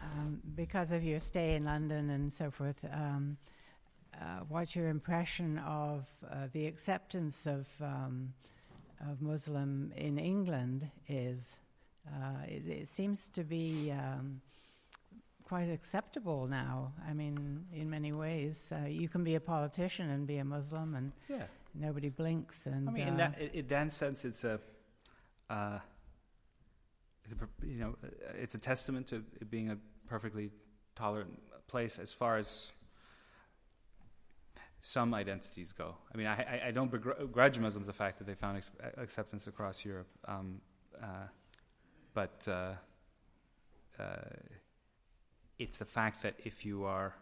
[0.00, 3.36] Um, because of your stay in London and so forth, um,
[4.14, 8.32] uh, what your impression of uh, the acceptance of um,
[9.10, 11.58] of Muslim in England is?
[12.06, 14.40] Uh, it, it seems to be um,
[15.52, 16.94] quite acceptable now.
[17.06, 20.94] I mean, in many ways, uh, you can be a politician and be a Muslim,
[20.94, 21.46] and Yeah.
[21.74, 22.66] nobody blinks.
[22.66, 24.58] And I mean, in uh, that in that sense, it's a,
[25.50, 25.78] uh,
[27.72, 27.92] you know,
[28.44, 30.50] it's a testament to it being a perfectly
[30.94, 32.72] tolerant place as far as
[34.80, 35.88] some identities go.
[36.12, 39.48] I mean, I, I, I don't begrudge Muslims the fact that they found ex- acceptance
[39.48, 40.62] across Europe, um,
[40.96, 41.26] uh,
[42.14, 42.74] but uh,
[43.98, 44.16] uh,
[45.58, 47.14] it's the fact that if you are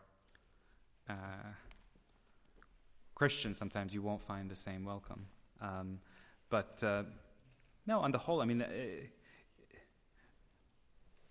[1.09, 1.53] uh,
[3.15, 5.27] Christian, sometimes you won't find the same welcome.
[5.61, 6.01] Um,
[6.49, 7.03] but uh,
[7.87, 8.67] no, on the whole, I mean, uh,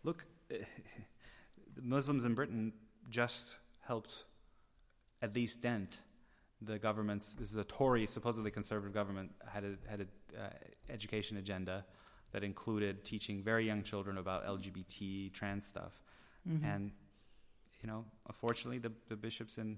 [0.03, 0.25] look,
[1.81, 2.73] Muslims in Britain
[3.09, 4.25] just helped
[5.21, 5.99] at least dent
[6.61, 7.33] the government's.
[7.33, 10.49] This is a Tory, supposedly conservative government had a had an uh,
[10.89, 11.85] education agenda
[12.31, 16.01] that included teaching very young children about LGBT trans stuff,
[16.49, 16.63] Mhm.
[16.63, 16.91] and
[17.81, 19.77] you know, unfortunately, the the bishops in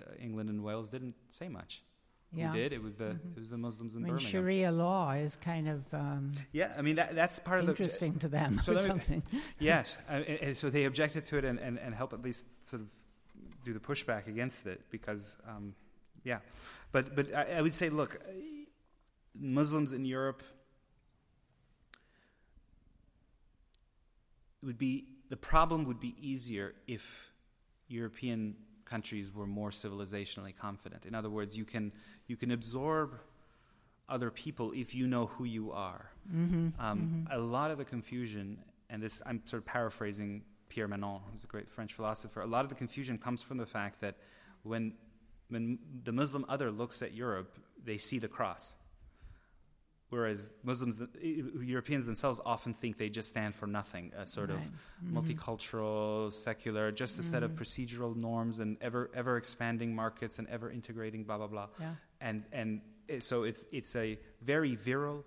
[0.00, 1.82] uh, England and Wales didn't say much.
[2.30, 2.48] Yeah.
[2.52, 2.72] who did.
[2.74, 3.36] It was the Mhm.
[3.36, 4.30] it was the Muslims in I mean, Birmingham.
[4.30, 8.18] Sharia law is kind of um, Yeah, I mean that, that's part of the interesting
[8.18, 9.22] to them So or let me- something.
[9.58, 12.88] yes, uh, so they objected to it and, and, and help at least sort of
[13.64, 15.74] do the pushback against it because, um,
[16.22, 16.40] yeah,
[16.92, 18.20] but but I, I would say, look,
[19.34, 20.42] Muslims in Europe
[24.62, 27.30] it would be the problem would be easier if
[27.88, 31.04] European countries were more civilizationally confident.
[31.04, 31.92] In other words, you can
[32.26, 33.18] you can absorb
[34.08, 36.10] other people if you know who you are.
[36.32, 37.34] Mhm, Um, mhm.
[37.34, 38.58] A lot of the confusion,
[38.88, 42.40] and this I'm sort of paraphrasing Pierre Manent, who's a great French philosopher.
[42.40, 44.16] A lot of the confusion comes from the fact that
[44.62, 44.94] when
[45.48, 48.76] when the Muslim other looks at Europe, they see the cross.
[50.10, 54.56] Whereas Muslims, Europeans themselves often think they just stand for nothing, a sort Right.
[54.58, 54.72] of
[55.04, 55.12] Mhm.
[55.12, 57.56] multicultural, secular, just a set of Mhm.
[57.58, 61.68] procedural norms and ever ever expanding markets and ever integrating blah blah blah.
[61.78, 61.94] Yeah.
[62.20, 62.80] And and
[63.20, 65.26] so it's it's a very virile,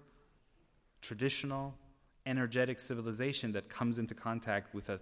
[1.02, 1.78] traditional,
[2.26, 5.00] energetic civilization that comes into contact with a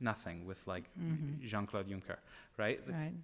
[0.00, 1.40] nothing, with like Mhm.
[1.40, 2.18] Jean Claude Juncker,
[2.58, 2.80] right?
[2.86, 3.14] Right.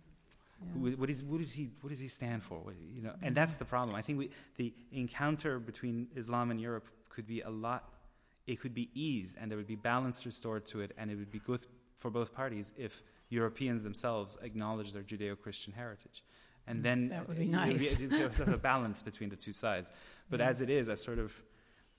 [0.75, 2.59] Who- what, is, what, does he, what does he stand for?
[2.59, 3.95] What, you know, and that's the problem.
[3.97, 7.95] I think we, the encounter between Islam and Europe could be a lot.
[8.47, 11.31] It could be eased, and there would be balance restored to it, and it would
[11.31, 16.25] be good for both parties if Europeans themselves acknowledge their Judeo-Christian heritage,
[16.67, 17.93] and then That would be nice.
[17.95, 19.91] It, it's sort of a balance between the two sides.
[20.31, 20.49] But Yeah.
[20.49, 21.31] as it is, a sort of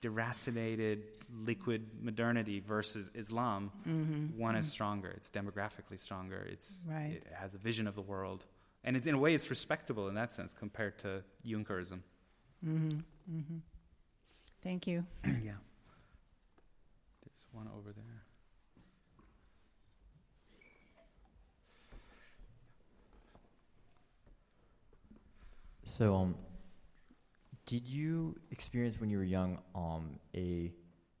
[0.02, 1.02] deracinated
[1.44, 4.36] liquid modernity versus Islam, Mhm.
[4.36, 4.70] one is Mhm.
[4.70, 5.10] stronger.
[5.10, 6.42] It's demographically stronger.
[6.50, 7.22] It's Right.
[7.24, 8.44] it has a vision of the world,
[8.84, 12.02] and it's, in a way, it's respectable in that sense compared to Junckerism.
[12.66, 12.98] Mm-hmm.
[13.30, 13.58] Mm-hmm.
[14.62, 15.04] Thank you.
[15.24, 15.52] yeah.
[17.22, 18.22] There's one over there.
[25.84, 26.34] So, um,
[27.66, 30.72] did you experience when you were young um, a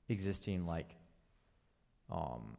[0.08, 0.96] existing like
[2.10, 2.56] um,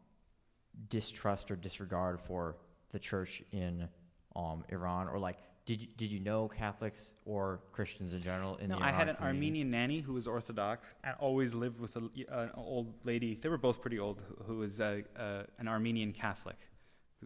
[0.88, 2.56] distrust or disregard for
[2.90, 3.88] the church in
[4.36, 8.68] um, Iran, or like did you, did you know Catholics or Christians in general in
[8.68, 9.24] no, the I had an community?
[9.24, 13.38] Armenian nanny who was Orthodox and always lived with a, uh, an old lady.
[13.40, 16.56] They were both pretty old, who, was uh, uh, an Armenian Catholic.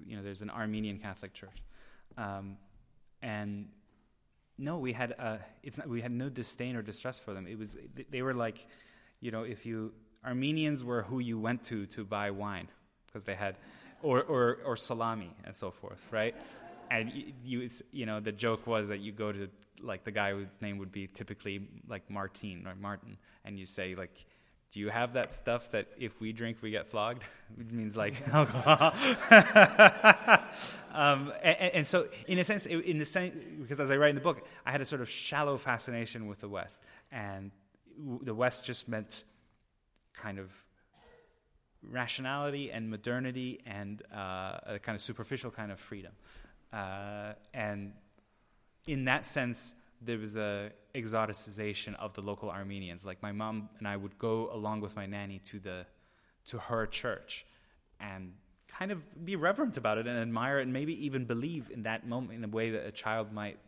[0.06, 1.64] You know, there's an Armenian Catholic church,
[2.16, 2.56] um,
[3.20, 3.68] and
[4.56, 7.46] no, we had uh, it's not, we had no disdain or distrust for them.
[7.48, 8.64] It was they- they were like,
[9.20, 9.92] you know, if you
[10.24, 12.68] Armenians were who you went to to buy wine
[13.06, 13.56] because they had,
[14.02, 16.36] or or or salami and so forth, right?
[16.91, 17.12] And
[17.45, 19.49] you, you know the joke was that you go to
[19.82, 23.95] like the guy whose name would be typically like Martin or Martin, and you say
[23.95, 24.26] like.
[24.70, 27.22] Do you have that stuff that if we drink we get flogged?
[27.59, 28.93] It means like alcohol.
[30.93, 34.16] um, and, and so, in a sense, in the sense, because as I write in
[34.16, 37.51] the book, I had a sort of shallow fascination with the West, and
[38.22, 39.24] the West just meant
[40.12, 40.53] kind of
[41.82, 46.12] rationality and modernity and uh, a kind of superficial kind of freedom.
[46.73, 47.93] Uh, and
[48.87, 53.05] in that sense, there was a exoticization of the local Armenians.
[53.05, 55.87] Like my mom and I would go along with my nanny to the
[56.47, 57.45] to her church
[58.01, 58.33] and
[58.69, 62.07] kind of be reverent about it and admire it and maybe even believe in that
[62.07, 63.59] moment in a way that a child might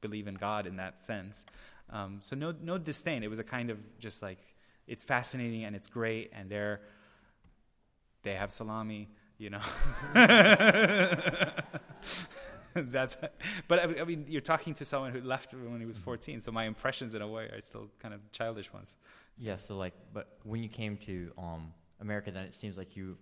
[0.00, 1.44] believe in God in that sense.
[1.90, 3.22] Um, so no no disdain.
[3.22, 4.38] It was a kind of just like
[4.86, 6.80] it's fascinating and it's great and they're
[8.22, 9.08] they have salami,
[9.38, 9.60] you know.
[12.74, 13.16] That's,
[13.68, 16.52] but I, I mean, you're talking to someone who left when he was 14, so
[16.52, 18.96] my impressions, in a way, are still kind of childish ones.
[19.38, 23.16] Yeah, so like, but when you came to um, America, then it seems like you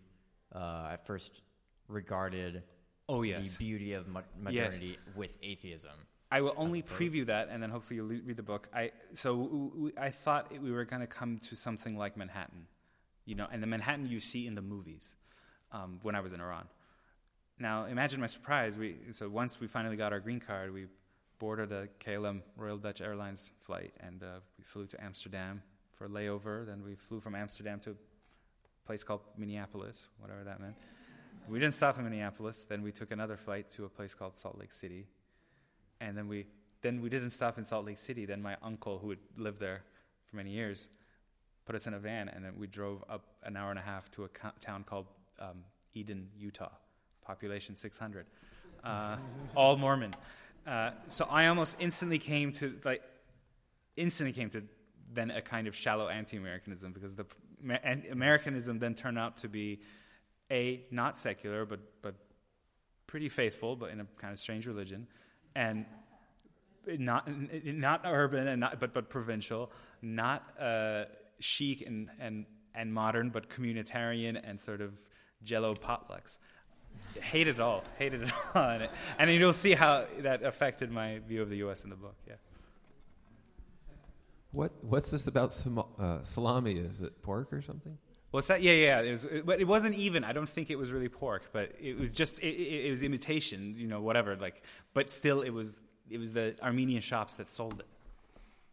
[0.54, 1.42] uh, at first
[1.88, 2.62] regarded
[3.08, 3.52] Oh, yes.
[3.52, 4.74] the beauty of mo- Yes.
[4.74, 5.92] modernity with atheism.
[6.30, 8.68] I will only preview that, and then hopefully you'll le- read the book.
[8.74, 12.18] I so w- w- I thought it- we were going to come to something like
[12.18, 12.66] Manhattan,
[13.24, 15.14] you know, and the Manhattan you see in the movies
[15.72, 16.66] um, when I was in Iran.
[17.58, 18.78] Now imagine my surprise.
[18.78, 20.86] We so once we finally got our green card, we
[21.38, 25.62] boarded a KLM Royal Dutch Airlines flight, and uh, we flew to Amsterdam
[25.96, 26.66] for a layover.
[26.66, 27.94] Then we flew from Amsterdam to a
[28.86, 30.74] place called Minneapolis, whatever that meant.
[31.48, 32.66] We didn't stop in Minneapolis.
[32.68, 35.06] Then we took another flight to a place called Salt Lake City
[36.00, 36.46] and then we
[36.80, 38.24] then we didn't stop in Salt Lake City.
[38.24, 39.82] Then my uncle, who had lived there
[40.26, 40.88] for many years,
[41.66, 44.08] put us in a van, and then we drove up an hour and a half
[44.12, 45.06] to a co- town called
[45.40, 45.64] um,
[45.94, 46.70] Eden, Utah,
[47.28, 48.26] population 600,
[48.82, 49.16] uh,
[49.54, 50.14] all Mormon.
[50.66, 53.02] Uh, so I almost instantly came to like
[53.96, 54.62] instantly came to
[55.12, 57.26] then a kind of shallow anti-Americanism because the
[58.10, 59.80] Americanism then turned out to be
[60.50, 62.14] a not secular but but
[63.06, 65.06] pretty faithful but in a kind of strange religion
[65.54, 65.86] and
[66.98, 67.28] not
[67.64, 69.70] not urban and not but but provincial,
[70.02, 71.04] not uh,
[71.40, 74.92] chic and and and modern, but communitarian and sort of
[75.42, 76.38] Jello potlucks.
[77.20, 77.84] Hate it all.
[77.98, 78.70] Hated it all.
[78.70, 78.88] And,
[79.18, 81.84] and you'll see how that affected my view of the U.S.
[81.84, 82.16] in the book.
[82.26, 82.34] Yeah.
[84.52, 85.56] What What's this about
[85.98, 86.72] uh, salami?
[86.72, 87.98] Is it pork or something?
[88.30, 88.60] What's that?
[88.62, 89.00] Yeah, yeah.
[89.00, 90.24] It was, but it wasn't even.
[90.24, 93.02] I don't think it was really pork, but it was just it, it, it was
[93.02, 93.74] imitation.
[93.76, 94.36] You know, whatever.
[94.36, 94.62] Like,
[94.92, 95.80] but still, it was
[96.10, 97.86] it was the Armenian shops that sold it.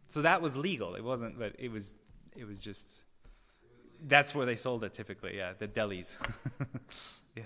[0.08, 0.94] So that was legal.
[0.94, 1.94] It wasn't, but it was
[2.34, 2.88] it was just.
[4.06, 5.36] That's where they sold it typically.
[5.36, 6.18] Yeah, the delis.
[7.36, 7.44] yeah.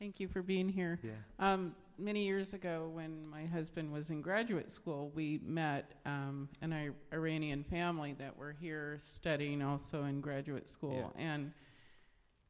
[0.00, 0.98] Thank you for being here.
[1.02, 1.10] Yeah.
[1.38, 6.72] Um, many years ago, when my husband was in graduate school, we met um, an
[6.72, 11.22] I- Iranian family that were here studying also in graduate school, yeah.
[11.22, 11.52] and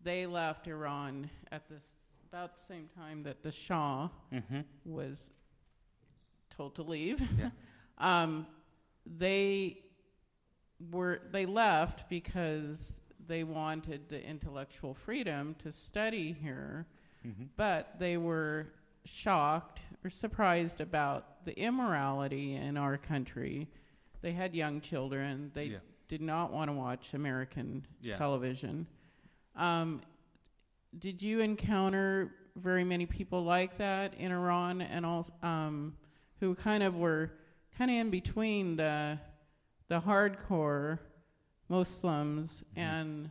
[0.00, 1.82] they left Iran at this
[2.28, 4.60] about the same time that the Shah mm-hmm.
[4.84, 5.30] was
[6.50, 7.20] told to leave.
[7.36, 7.50] Yeah.
[7.98, 8.46] um,
[9.04, 9.78] they
[10.92, 16.86] were they left because they wanted the intellectual freedom to study here
[17.26, 17.44] Mm-hmm.
[17.56, 18.68] But they were
[19.04, 23.68] shocked or surprised about the immorality in our country.
[24.22, 25.50] They had young children.
[25.54, 25.78] They yeah.
[26.08, 28.16] did not want to watch American yeah.
[28.16, 28.86] television.
[29.56, 30.02] Um,
[30.98, 35.94] did you encounter very many people like that in Iran and all, um,
[36.40, 37.32] who kind of were
[37.76, 39.18] kind of in between the
[39.88, 40.98] the hardcore
[41.68, 42.80] Muslims mm-hmm.
[42.80, 43.30] and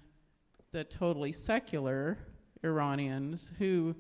[0.72, 2.18] the totally secular
[2.64, 3.96] Iranians who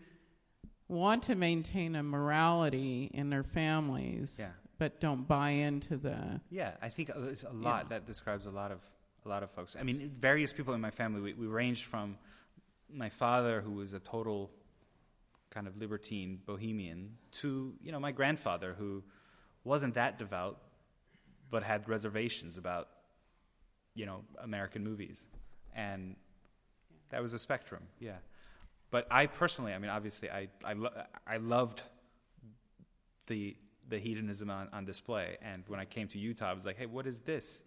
[0.88, 4.49] want to maintain a morality in their families, yeah.
[4.77, 6.41] but don't buy into the.
[6.49, 7.90] Yeah, I think uh, it's a lot yeah.
[7.90, 8.80] that describes a lot of
[9.26, 9.76] a lot of folks.
[9.80, 11.22] I mean, various people in my family.
[11.22, 12.18] We, we ranged from
[12.91, 14.49] my father, who was a total
[15.52, 19.03] kind of libertine bohemian, to you know my grandfather, who
[19.64, 20.60] wasn't that devout,
[21.49, 22.90] but had reservations about
[23.94, 25.23] you know American movies,
[25.76, 26.15] and
[27.10, 27.84] that was a spectrum.
[27.99, 28.18] Yeah.
[28.91, 31.84] But I personally, I mean, obviously, I I, lo- I loved
[33.28, 33.56] the
[33.88, 36.86] the hedonism on, on display, and when I came to Utah, I was like, hey,
[36.86, 37.61] what is this?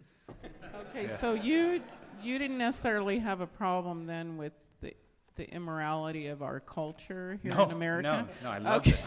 [0.89, 1.17] Okay, yeah.
[1.17, 1.81] so you
[2.21, 4.93] you didn't necessarily have a problem then with the
[5.35, 8.27] the immorality of our culture here no, in America.
[8.41, 8.99] No, no, I loved okay.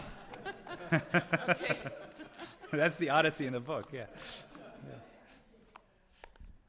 [0.91, 1.13] it.
[1.49, 1.77] okay.
[2.71, 3.89] That's the odyssey in the book.
[3.93, 4.05] Yeah.
[4.85, 4.93] yeah.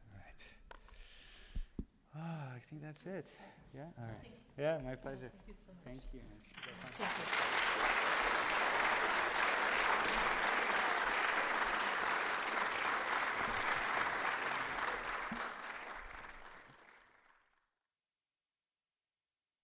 [0.07, 0.47] All right.
[2.17, 3.27] Oh, I think that's it.
[3.75, 3.83] Yeah.
[3.99, 4.48] All right.
[4.59, 5.31] Yeah, my pleasure.
[5.85, 6.21] Thank you.
[6.65, 6.93] So much.
[6.99, 7.68] Thank you.